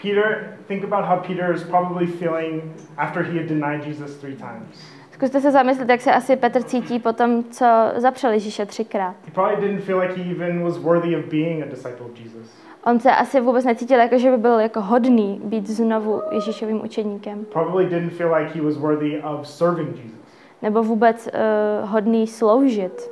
Peter, 0.02 0.58
think 0.68 0.84
about 0.84 1.06
how 1.06 1.18
Peter 1.28 1.56
is 1.56 1.64
probably 1.64 2.08
feeling 2.08 2.62
after 2.98 3.24
he 3.24 3.40
had 3.40 3.48
denied 3.48 3.86
Jesus 3.86 4.18
three 4.18 4.36
times. 4.36 4.97
Zkuste 5.18 5.42
se 5.42 5.52
zamyslet, 5.52 5.90
jak 5.90 6.02
se 6.02 6.14
asi 6.14 6.36
Petr 6.36 6.64
cítí 6.64 7.00
po 7.00 7.14
tom, 7.14 7.44
co 7.44 7.66
zapřel 7.96 8.32
Ježíše 8.32 8.66
třikrát. 8.66 9.16
On 12.84 13.00
se 13.00 13.12
asi 13.12 13.42
vůbec 13.42 13.66
necítil, 13.66 14.00
jako 14.00 14.18
že 14.18 14.32
by 14.32 14.38
byl 14.38 14.60
jako 14.60 14.82
hodný 14.82 15.42
být 15.44 15.68
znovu 15.68 16.22
Ježíšovým 16.32 16.84
učeníkem. 16.84 17.46
Nebo 20.62 20.84
vůbec 20.84 21.30
uh, 21.84 21.90
hodný 21.90 22.28
sloužit 22.28 23.10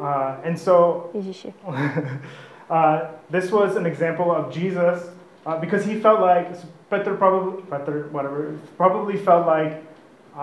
Uh, 0.00 0.48
and 0.48 0.56
so 0.56 1.10
Ježíši. 1.14 1.54
uh, 1.66 2.98
this 3.30 3.50
was 3.50 3.76
an 3.76 3.86
example 3.86 4.24
of 4.24 4.56
Jesus 4.56 5.12
uh, 5.46 5.60
because 5.60 5.84
he 5.84 6.00
felt 6.00 6.20
like 6.20 6.46
Peter 6.88 7.14
probably 7.14 7.62
Peter 7.70 8.08
whatever 8.12 8.58
probably 8.76 9.16
felt 9.16 9.46
like 9.46 9.76
uh, 10.36 10.42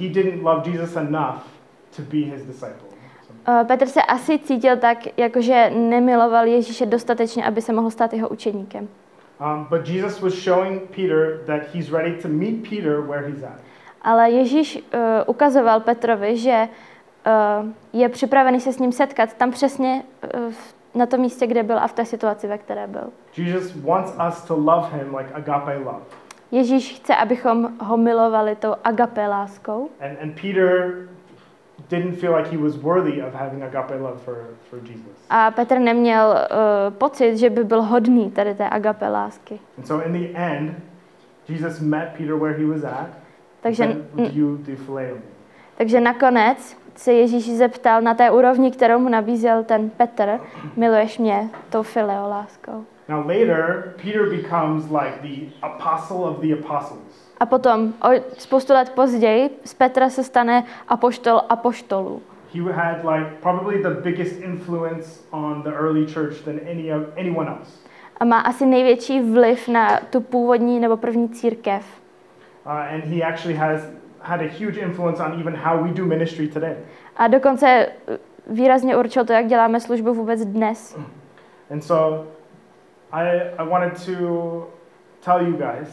he 0.00 0.08
didn't 0.08 0.42
love 0.42 0.70
Jesus 0.70 0.96
enough 0.96 1.36
to 1.96 2.02
be 2.02 2.16
his 2.16 2.42
disciple. 2.44 2.88
Uh, 3.48 3.66
Petr 3.66 3.86
se 3.86 4.02
asi 4.02 4.38
cítil 4.38 4.76
tak, 4.76 4.98
jakože 5.18 5.70
nemiloval 5.70 6.46
Ježíše 6.46 6.86
dostatečně, 6.86 7.44
aby 7.44 7.62
se 7.62 7.72
mohl 7.72 7.90
stát 7.90 8.12
jeho 8.12 8.28
učeníkem. 8.28 8.88
um, 9.40 9.66
but 9.70 9.88
Jesus 9.88 10.20
was 10.20 10.34
showing 10.34 10.82
Peter 10.82 11.38
that 11.46 11.62
he's 11.74 11.90
ready 11.90 12.12
to 12.22 12.28
meet 12.28 12.68
Peter 12.70 13.00
where 13.00 13.26
he's 13.28 13.42
at. 13.42 13.58
Ale 14.02 14.30
Ježíš 14.30 14.76
uh, 14.76 15.00
ukazoval 15.26 15.80
Petrovi, 15.80 16.36
že 16.36 16.68
uh, 17.62 17.66
je 17.92 18.08
připravený 18.08 18.60
se 18.60 18.72
s 18.72 18.78
ním 18.78 18.92
setkat 18.92 19.34
tam 19.34 19.50
přesně 19.50 20.02
uh, 20.46 20.52
na 20.94 21.06
tom 21.06 21.20
místě, 21.20 21.46
kde 21.46 21.62
byl 21.62 21.78
a 21.78 21.86
v 21.86 21.92
té 21.92 22.04
situaci, 22.04 22.46
ve 22.46 22.58
které 22.58 22.86
byl. 22.86 23.04
Jesus 23.36 23.76
wants 23.76 24.12
us 24.28 24.42
to 24.44 24.56
love 24.56 24.88
him 24.92 25.14
like 25.16 25.30
agape 25.34 25.78
love. 25.78 26.00
Ježíš 26.52 26.96
chce, 26.96 27.16
abychom 27.16 27.72
ho 27.80 27.96
milovali 27.96 28.56
tou 28.56 28.74
agape 28.84 29.28
láskou. 29.28 29.88
And, 30.00 30.16
and 30.22 30.40
Peter 30.40 30.94
didn't 31.90 32.20
feel 32.20 32.36
like 32.36 32.50
he 32.50 32.56
was 32.56 32.76
worthy 32.76 33.22
of 33.22 33.34
having 33.34 33.62
agape 33.62 33.94
love 33.94 34.18
for, 34.18 34.36
for 34.70 34.78
Jesus. 34.78 35.26
A 35.30 35.50
Petr 35.50 35.78
neměl 35.78 36.28
uh, 36.28 36.94
pocit, 36.94 37.36
že 37.36 37.50
by 37.50 37.64
byl 37.64 37.82
hodný 37.82 38.30
tady 38.30 38.54
té 38.54 38.68
agape 38.68 39.08
lásky. 39.08 39.60
And 39.78 39.86
so 39.86 40.06
in 40.06 40.12
the 40.12 40.38
end, 40.38 40.74
Jesus 41.48 41.80
met 41.80 42.08
Peter 42.18 42.34
where 42.34 42.58
he 42.58 42.66
was 42.66 42.84
at. 42.84 43.08
Takže, 43.60 43.84
said, 43.84 44.34
you 44.34 44.58
me? 44.94 45.20
takže 45.76 46.00
nakonec 46.00 46.76
se 46.96 47.12
Ježíš 47.12 47.50
zeptal 47.50 48.02
na 48.02 48.14
té 48.14 48.30
úrovni, 48.30 48.70
kterou 48.70 48.98
mu 48.98 49.08
nabízel 49.08 49.64
ten 49.64 49.90
Petr, 49.90 50.40
miluješ 50.76 51.18
mě 51.18 51.50
tou 51.70 51.82
fileo 51.82 52.28
láskou. 52.28 52.84
Now 53.10 53.26
later, 53.26 53.94
Peter 53.96 54.30
becomes 54.30 54.88
like 54.90 55.20
the 55.22 55.48
apostle 55.62 56.24
of 56.24 56.40
the 56.40 56.52
apostles. 56.52 57.30
A 57.40 57.46
potom, 57.46 57.94
o 58.02 58.08
spoustu 58.38 58.72
let 58.72 58.90
později, 58.90 59.50
z 59.64 59.74
Petra 59.74 60.10
se 60.10 60.24
stane 60.24 60.64
apoštol 60.88 61.42
apoštolů. 61.48 62.22
He 62.54 62.72
had 62.72 63.04
like 63.04 63.30
probably 63.40 63.82
the 63.82 63.90
biggest 63.90 64.40
influence 64.40 65.20
on 65.30 65.62
the 65.62 65.70
early 65.70 66.06
church 66.06 66.44
than 66.44 66.60
any 66.70 66.92
of 66.92 67.02
anyone 67.18 67.50
else. 67.50 67.70
A 68.20 68.24
má 68.24 68.40
asi 68.40 68.66
největší 68.66 69.20
vliv 69.20 69.68
na 69.68 70.00
tu 70.10 70.20
původní 70.20 70.80
nebo 70.80 70.96
první 70.96 71.28
církev. 71.28 71.84
Uh, 72.66 72.72
and 72.72 73.04
he 73.04 73.22
actually 73.22 73.54
has 73.54 73.80
had 74.20 74.40
a 74.40 74.48
huge 74.58 74.80
influence 74.80 75.22
on 75.22 75.40
even 75.40 75.56
how 75.56 75.84
we 75.84 75.90
do 75.90 76.06
ministry 76.06 76.48
today. 76.48 76.76
A 77.16 77.28
dokonce 77.28 77.66
eh, 77.66 78.18
výrazně 78.46 78.96
určil 78.96 79.24
to, 79.24 79.32
jak 79.32 79.46
děláme 79.46 79.80
službu 79.80 80.14
vůbec 80.14 80.44
dnes. 80.44 80.98
And 81.70 81.80
so 81.80 82.26
I, 83.12 83.26
I 83.58 83.68
wanted 83.68 83.92
to 84.06 84.66
tell 85.24 85.46
you 85.46 85.56
guys 85.56 85.88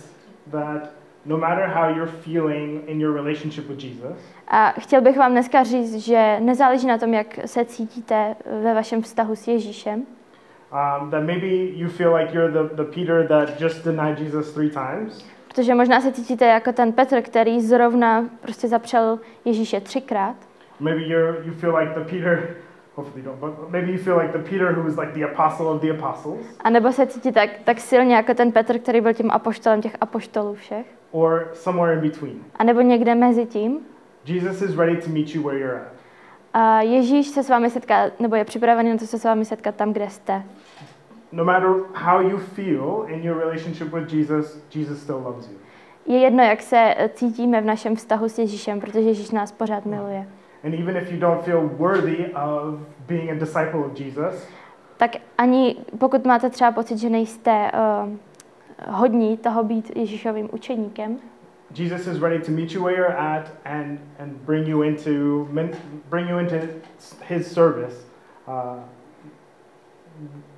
that 0.51 0.89
no 1.25 1.37
matter 1.37 1.67
how 1.67 1.89
you're 1.95 2.11
feeling 2.11 2.83
in 2.87 3.01
your 3.01 3.13
relationship 3.13 3.67
with 3.69 3.83
Jesus, 3.83 4.17
A 4.47 4.71
chtěl 4.79 5.01
bych 5.01 5.17
vám 5.17 5.31
dneska 5.31 5.63
říct, 5.63 5.95
že 5.95 6.37
nezáleží 6.39 6.87
na 6.87 6.97
tom, 6.97 7.13
jak 7.13 7.39
se 7.45 7.65
cítíte 7.65 8.35
ve 8.63 8.73
vašem 8.73 9.01
vztahu 9.01 9.35
s 9.35 9.47
Ježíšem, 9.47 9.99
um, 9.99 11.11
that 11.11 11.23
maybe 11.23 11.47
you 11.47 11.89
feel 11.89 12.15
like 12.15 12.33
you're 12.35 12.51
the, 12.51 12.75
the 12.75 12.83
Peter 12.83 13.27
that 13.27 13.61
just 13.61 13.85
denied 13.85 14.19
Jesus 14.19 14.53
three 14.53 14.69
times, 14.69 15.25
protože 15.47 15.75
možná 15.75 16.01
se 16.01 16.11
cítíte 16.11 16.45
jako 16.45 16.71
ten 16.71 16.91
Petr, 16.93 17.21
který 17.21 17.61
zrovna 17.61 18.25
prostě 18.41 18.67
zapřel 18.67 19.19
Ježíše 19.45 19.81
třikrát. 19.81 20.35
maybe 20.79 21.01
you're, 21.01 21.37
you 21.45 21.53
feel 21.53 21.75
like 21.77 21.91
the 21.99 22.09
Peter, 22.09 22.55
hopefully 22.97 23.23
you 23.25 23.31
don't, 23.31 23.39
but 23.39 23.69
maybe 23.69 23.91
you 23.91 23.97
feel 23.97 24.17
like 24.17 24.31
the 24.37 24.49
Peter 24.49 24.71
who 24.73 24.83
was 24.83 24.97
like 24.97 25.13
the 25.13 25.23
apostle 25.25 25.65
of 25.67 25.81
the 25.81 25.89
apostles, 25.91 26.39
A 26.61 26.69
nebo 26.69 26.91
se 26.91 27.07
cítí 27.07 27.31
tak, 27.31 27.49
tak 27.63 27.79
silně 27.79 28.15
jako 28.15 28.33
ten 28.33 28.51
Petr, 28.51 28.79
který 28.79 29.01
byl 29.01 29.13
tím 29.13 29.31
apoštolem 29.31 29.81
těch 29.81 29.95
apoštolů 30.01 30.53
všech. 30.55 30.85
or 31.11 31.47
somewhere 31.53 31.93
in 31.93 31.99
between. 31.99 32.39
A 32.55 32.63
nebo 32.63 32.81
někde 32.81 33.15
mezi 33.15 33.45
tím. 33.45 33.79
Jesus 34.25 34.61
is 34.61 34.77
ready 34.77 34.97
to 34.97 35.09
meet 35.09 35.35
you 35.35 35.43
where 35.43 35.59
you're 35.59 35.75
at. 35.81 35.87
A 36.53 36.81
Ježíš 36.81 37.27
se 37.27 37.43
s 37.43 37.49
vámi 37.49 37.69
setká, 37.69 38.03
nebo 38.19 38.35
je 38.35 38.45
připravený 38.45 38.89
na 38.89 38.97
to 38.97 39.05
se 39.05 39.19
s 39.19 39.23
vámi 39.23 39.45
setkat 39.45 39.75
tam, 39.75 39.93
kde 39.93 40.09
jste. 40.09 40.43
No 41.31 41.45
matter 41.45 41.69
how 41.93 42.19
you 42.21 42.37
feel 42.37 43.05
in 43.07 43.23
your 43.23 43.37
relationship 43.39 43.93
with 43.93 44.13
Jesus, 44.13 44.61
Jesus 44.75 45.01
still 45.01 45.15
loves 45.23 45.47
you. 45.47 45.53
Je 46.05 46.17
jedno, 46.19 46.43
jak 46.43 46.61
se 46.61 46.95
cítíme 47.13 47.61
v 47.61 47.65
našem 47.65 47.95
vztahu 47.95 48.29
s 48.29 48.39
Ježíšem, 48.39 48.79
protože 48.79 48.99
Ježíš 48.99 49.31
nás 49.31 49.51
pořád 49.51 49.85
miluje. 49.85 50.27
And 50.63 50.73
even 50.73 50.95
if 50.95 51.11
you 51.11 51.19
don't 51.19 51.43
feel 51.43 51.61
worthy 51.77 52.25
of 52.33 52.79
being 53.07 53.29
a 53.29 53.35
disciple 53.35 53.79
of 53.79 53.99
Jesus, 53.99 54.47
Tak 54.97 55.11
ani 55.37 55.75
pokud 55.97 56.25
máte 56.25 56.49
třeba 56.49 56.71
pocit, 56.71 56.97
že 56.97 57.09
nejste 57.09 57.71
uh, 57.71 58.09
hodní 58.87 59.37
toho 59.37 59.63
být 59.63 59.97
Ježíšovým 59.97 60.49
učeníkem, 60.51 61.17
Jesus 61.75 62.07
is 62.07 62.21
ready 62.21 62.39
to 62.39 62.51
meet 62.51 62.71
you 62.71 62.83
where 62.83 62.95
you're 62.95 63.17
at 63.17 63.51
and, 63.65 63.99
and 64.19 64.45
bring 64.45 64.67
you 64.67 64.83
into 64.83 65.47
bring 66.09 66.29
you 66.29 66.39
into 66.39 66.67
his 67.27 67.51
service, 67.51 68.05
uh, 68.47 68.79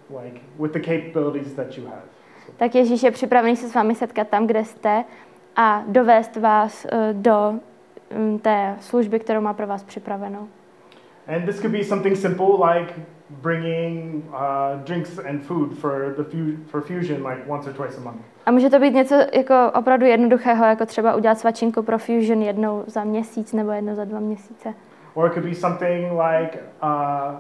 like 0.10 0.42
with 0.60 0.74
the 0.74 0.80
capabilities 0.80 1.54
that 1.56 1.78
you 1.78 1.86
have. 1.86 2.04
So, 2.46 2.52
tak 2.58 2.76
Ježíš 2.76 3.04
je 3.04 3.12
připravený 3.12 3.56
se 3.56 3.70
s 3.70 3.76
vámi 3.76 3.96
setkat 3.96 4.28
tam, 4.28 4.48
kde 4.48 4.66
jste 4.66 5.04
a 5.56 5.84
dovést 5.88 6.36
vás 6.36 6.86
uh, 6.86 7.22
do 7.22 7.60
té 8.41 8.76
služby, 8.80 9.19
kterou 9.19 9.41
má 9.41 9.54
pro 9.54 9.67
vás 9.67 9.84
připravenou. 9.84 10.48
and 11.28 11.45
this 11.45 11.60
could 11.62 11.72
be 11.72 11.84
something 11.84 12.17
simple 12.17 12.45
like 12.74 12.93
bringing 13.30 14.24
uh, 14.34 14.84
drinks 14.84 15.19
and 15.19 15.43
food 15.43 15.78
for 15.78 16.13
the 16.17 16.24
fu- 16.24 16.58
for 16.65 16.82
fusion 16.82 17.24
like 17.28 17.41
once 17.48 17.69
or 17.69 17.74
twice 17.74 17.98
a 17.98 18.02
month. 18.02 18.22
A 18.45 18.52
může 18.52 18.69
to 18.69 18.80
být 18.80 18.93
něco 18.93 19.15
jako 19.34 19.54
opravdu 19.74 20.06
jednoduchého, 20.06 20.65
jako 20.65 20.86
třeba 20.86 21.15
udělat 21.15 21.39
svačinku 21.39 21.84
pro 21.84 21.98
Fusion 21.98 22.41
jednou 22.41 22.84
za 22.88 23.04
měsíc 23.04 23.54
nebo 23.54 23.72
jednou 23.72 23.95
za 23.95 24.06
dva 24.06 24.19
měsíce. 24.19 24.74
Or 25.13 25.28
it 25.28 25.34
could 25.34 25.45
be 25.45 25.56
something 25.56 26.12
like 26.12 26.60
uh, 26.84 27.36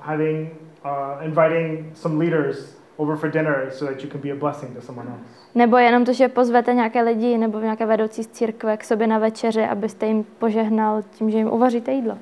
having 0.00 0.50
uh, 0.84 1.24
inviting 1.24 1.96
some 1.96 2.24
leaders 2.24 2.77
over 2.98 3.16
for 3.16 3.30
dinner 3.30 3.70
so 3.70 3.86
that 3.86 4.04
you 4.04 4.10
can 4.10 4.20
be 4.20 4.30
a 4.30 4.34
blessing 4.34 4.74
to 4.74 4.82
someone 4.82 5.08
else. 5.08 5.20
Nebo 5.54 5.76
jenom 5.76 6.04
to, 6.04 6.12
že 6.12 6.28
pozvete 6.28 6.74
nějaké 6.74 7.02
lidi 7.02 7.38
nebo 7.38 7.60
nějaké 7.60 7.86
vedoucí 7.86 8.22
z 8.24 8.26
církve 8.26 8.76
k 8.76 8.84
sobě 8.84 9.06
na 9.06 9.18
večeři, 9.18 9.64
abyste 9.64 10.06
jim 10.06 10.24
požehnal 10.24 11.02
tím, 11.02 11.30
že 11.30 11.38
jim 11.38 11.48
uvaříte 11.48 11.92
jídlo. 11.92 12.18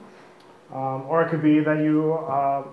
Um, 0.75 1.03
or 1.09 1.23
it 1.23 1.31
could 1.31 1.43
be 1.43 1.63
that 1.65 1.79
you 1.79 2.11
uh, 2.11 2.65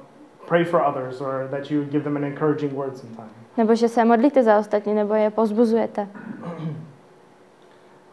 pray 0.48 0.64
for 0.64 0.82
others 0.82 1.22
or 1.22 1.48
that 1.52 1.72
you 1.72 1.84
give 1.84 2.04
them 2.04 2.18
an 2.18 2.24
encouraging 2.24 2.74
word 2.74 2.98
sometime. 2.98 3.30
Nebo 3.58 3.76
že 3.76 3.88
se 3.88 4.06
modlíte 4.06 4.44
za 4.44 4.58
ostatní, 4.58 4.94
nebo 4.94 5.14
je 5.14 5.30
pozbuzujete. 5.30 6.08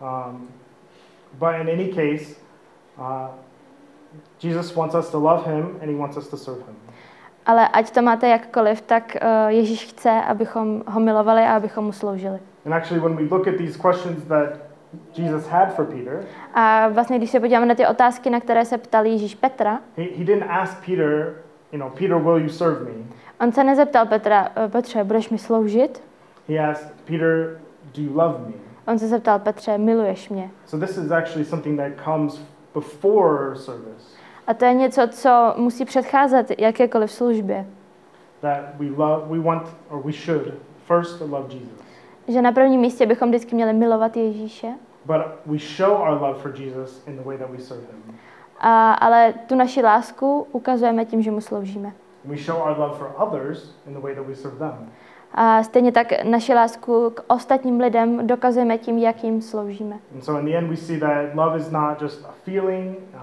Um, 0.00 0.48
but 1.38 1.55
in 1.61 1.68
any 1.68 1.88
case, 1.88 2.35
uh, 2.98 3.29
Jesus 4.38 4.74
wants 4.74 4.94
us 4.94 5.11
to 5.11 5.18
love 5.18 5.44
him 5.44 5.76
and 5.83 5.90
he 5.90 5.96
wants 5.96 6.16
us 6.16 6.29
to 6.29 6.37
serve 6.37 6.59
him. 6.66 6.76
Ale 7.51 7.67
ať 7.69 7.91
to 7.91 8.03
máte 8.03 8.29
jakkoliv, 8.29 8.81
tak 8.81 9.17
uh, 9.19 9.49
Ježíš 9.51 9.87
chce, 9.91 10.11
abychom 10.11 10.83
ho 10.87 11.01
milovali 11.01 11.43
a 11.43 11.57
abychom 11.57 11.85
mu 11.85 11.93
sloužili. 11.93 12.39
And 12.67 12.75
actually, 12.75 13.01
when 13.03 13.17
we 13.17 13.27
look 13.37 13.49
at 13.49 13.57
these 13.59 13.79
questions 13.79 14.25
that 14.29 14.49
Jesus 15.19 15.49
had 15.49 15.75
for 15.75 15.85
Peter, 15.85 16.23
A 16.55 16.89
vlastně, 16.89 17.19
když 17.19 17.31
se 17.31 17.41
podíváme 17.41 17.67
na 17.67 17.75
ty 17.75 17.87
otázky, 17.87 18.31
na 18.31 18.41
které 18.41 18.65
se 18.65 18.79
ptal 18.79 19.07
Ježíš 19.07 19.35
Petra, 19.35 19.81
he, 19.97 20.03
he 20.19 20.25
didn't 20.25 20.47
ask 20.51 20.87
Peter, 20.87 21.35
you 21.73 21.79
know, 21.79 21.91
Peter, 21.91 22.17
will 22.17 22.39
you 22.39 22.49
serve 22.49 22.81
me? 22.85 22.91
on 23.41 23.53
se 23.53 23.65
nezeptal 23.65 24.07
Petra, 24.07 24.49
"Eh, 24.57 24.69
Petře, 24.69 25.05
budeš 25.05 25.31
mi 25.31 25.39
sloužit? 25.39 26.03
He 26.49 26.59
asked, 26.71 26.93
Peter, 27.05 27.59
do 27.97 28.03
you 28.03 28.11
love 28.15 28.39
me? 28.47 28.53
On 28.87 28.99
se 28.99 29.09
zeptal, 29.09 29.39
Petře, 29.39 29.79
miluješ 29.79 30.29
mě? 30.29 30.51
So 30.67 30.87
this 30.87 30.97
is 30.99 31.11
actually 31.11 31.45
something 31.45 31.81
that 31.81 32.05
comes 32.05 32.41
before 32.75 33.57
service, 33.57 34.17
A 34.51 34.55
to 34.55 34.65
je 34.65 34.75
něco, 34.75 35.03
co 35.11 35.55
musí 35.57 35.85
předcházet 35.85 36.61
jakékoliv 36.61 37.11
službě. 37.13 37.67
that 38.41 38.61
we 38.79 38.87
love, 38.97 39.23
we 39.27 39.39
want, 39.39 39.63
or 39.91 40.03
we 40.03 40.13
should 40.13 40.55
first 40.87 41.21
love 41.21 41.55
Jesus. 41.55 41.81
Že 42.29 42.43
na 42.43 42.53
prvním 42.53 42.81
místě 42.81 43.07
bychom 43.07 43.29
vždycky 43.29 43.55
měli 43.55 43.73
milovat 43.73 44.17
Ježíše, 44.17 44.69
But 45.05 45.17
we 45.47 45.59
show 45.59 45.93
our 45.93 46.21
love 46.23 46.39
for 46.39 46.55
Jesus 46.61 47.07
in 47.07 47.17
the 47.17 47.23
way 47.23 47.39
that 47.39 47.51
we 47.51 47.59
serve 47.59 47.83
him. 47.83 48.15
a, 48.61 48.93
ale 48.93 49.35
tu 49.47 49.55
naši 49.55 49.83
lásku 49.83 50.47
ukazujeme 50.53 51.05
tím, 51.05 51.23
že 51.23 51.31
mu 51.31 51.41
sloužíme. 51.41 51.93
We 52.25 52.37
show 52.37 52.57
our 52.57 52.79
love 52.79 52.95
for 52.99 53.11
others 53.19 53.75
in 53.87 53.95
the 53.95 54.01
way 54.01 54.15
that 54.15 54.27
we 54.27 54.35
serve 54.35 54.59
them. 54.59 54.89
A 55.35 55.63
stejně 55.63 55.93
tak 55.93 56.25
naši 56.25 56.55
lásku 56.55 57.11
k 57.11 57.25
ostatním 57.29 57.81
lidem 57.81 58.27
dokazujeme 58.27 58.79
tím, 58.79 58.99
jak 58.99 59.25
jim 59.25 59.43
sloužíme. 59.43 59.99
And 60.15 60.25
so 60.25 60.41
in 60.41 60.47
the 60.53 60.59
end, 60.59 60.71
we 60.71 60.77
see 60.77 61.01
that 61.01 61.35
love 61.35 61.57
is 61.59 61.71
not 61.71 62.03
just 62.03 62.25
a 62.25 62.33
feeling, 62.45 62.97
uh, 63.15 63.21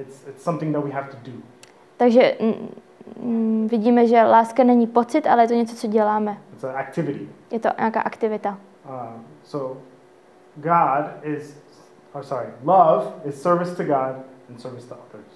it's, 0.00 0.26
it's 0.28 0.42
something 0.42 0.72
that 0.72 0.84
we 0.84 0.90
have 0.90 1.10
to 1.10 1.30
do. 1.30 1.38
Takže 1.96 2.36
mm, 2.40 2.68
mm, 3.22 3.68
vidíme, 3.68 4.06
že 4.06 4.22
láska 4.22 4.64
není 4.64 4.86
pocit, 4.86 5.26
ale 5.26 5.42
je 5.42 5.48
to 5.48 5.54
něco, 5.54 5.76
co 5.76 5.86
děláme. 5.86 6.38
It's 6.52 6.64
an 6.64 6.76
activity. 6.76 7.28
Je 7.50 7.58
to 7.58 7.68
nějaká 7.78 8.00
aktivita. 8.00 8.58
Uh, 8.88 9.20
so 9.44 9.80
God 10.56 11.04
is, 11.22 11.62
or 12.12 12.22
sorry, 12.22 12.46
love 12.64 13.12
is 13.24 13.42
service 13.42 13.76
to 13.76 13.84
God 13.84 14.16
and 14.48 14.60
service 14.60 14.88
to 14.88 14.94
others. 14.94 15.32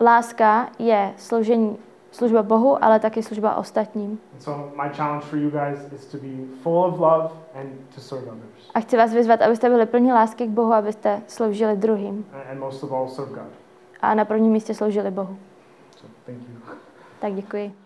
Láska 0.00 0.68
je 0.78 1.14
sloužení, 1.16 1.78
služba 2.10 2.42
Bohu, 2.42 2.84
ale 2.84 3.00
taky 3.00 3.22
služba 3.22 3.56
ostatním. 3.56 4.18
So 4.38 4.82
my 4.82 4.88
challenge 4.94 5.24
for 5.26 5.38
you 5.38 5.50
guys 5.50 5.92
is 5.92 6.06
to 6.06 6.16
be 6.16 6.56
full 6.62 6.84
of 6.84 6.98
love 7.00 7.30
and 7.54 7.68
to 7.94 8.00
serve 8.00 8.26
others. 8.26 8.70
A 8.74 8.80
chci 8.80 8.96
vás 8.96 9.12
vyzvat, 9.12 9.42
abyste 9.42 9.68
byli 9.68 9.86
plní 9.86 10.12
lásky 10.12 10.46
k 10.46 10.50
Bohu, 10.50 10.72
abyste 10.72 11.22
sloužili 11.26 11.76
druhým. 11.76 12.26
And 12.50 12.58
most 12.58 12.82
of 12.82 12.92
all, 12.92 13.08
serve 13.08 13.30
God. 13.30 13.65
A 14.06 14.14
na 14.14 14.24
prvním 14.24 14.52
místě 14.52 14.74
sloužili 14.74 15.10
Bohu. 15.10 15.38
So. 15.96 16.12
Tak 17.20 17.34
děkuji. 17.34 17.85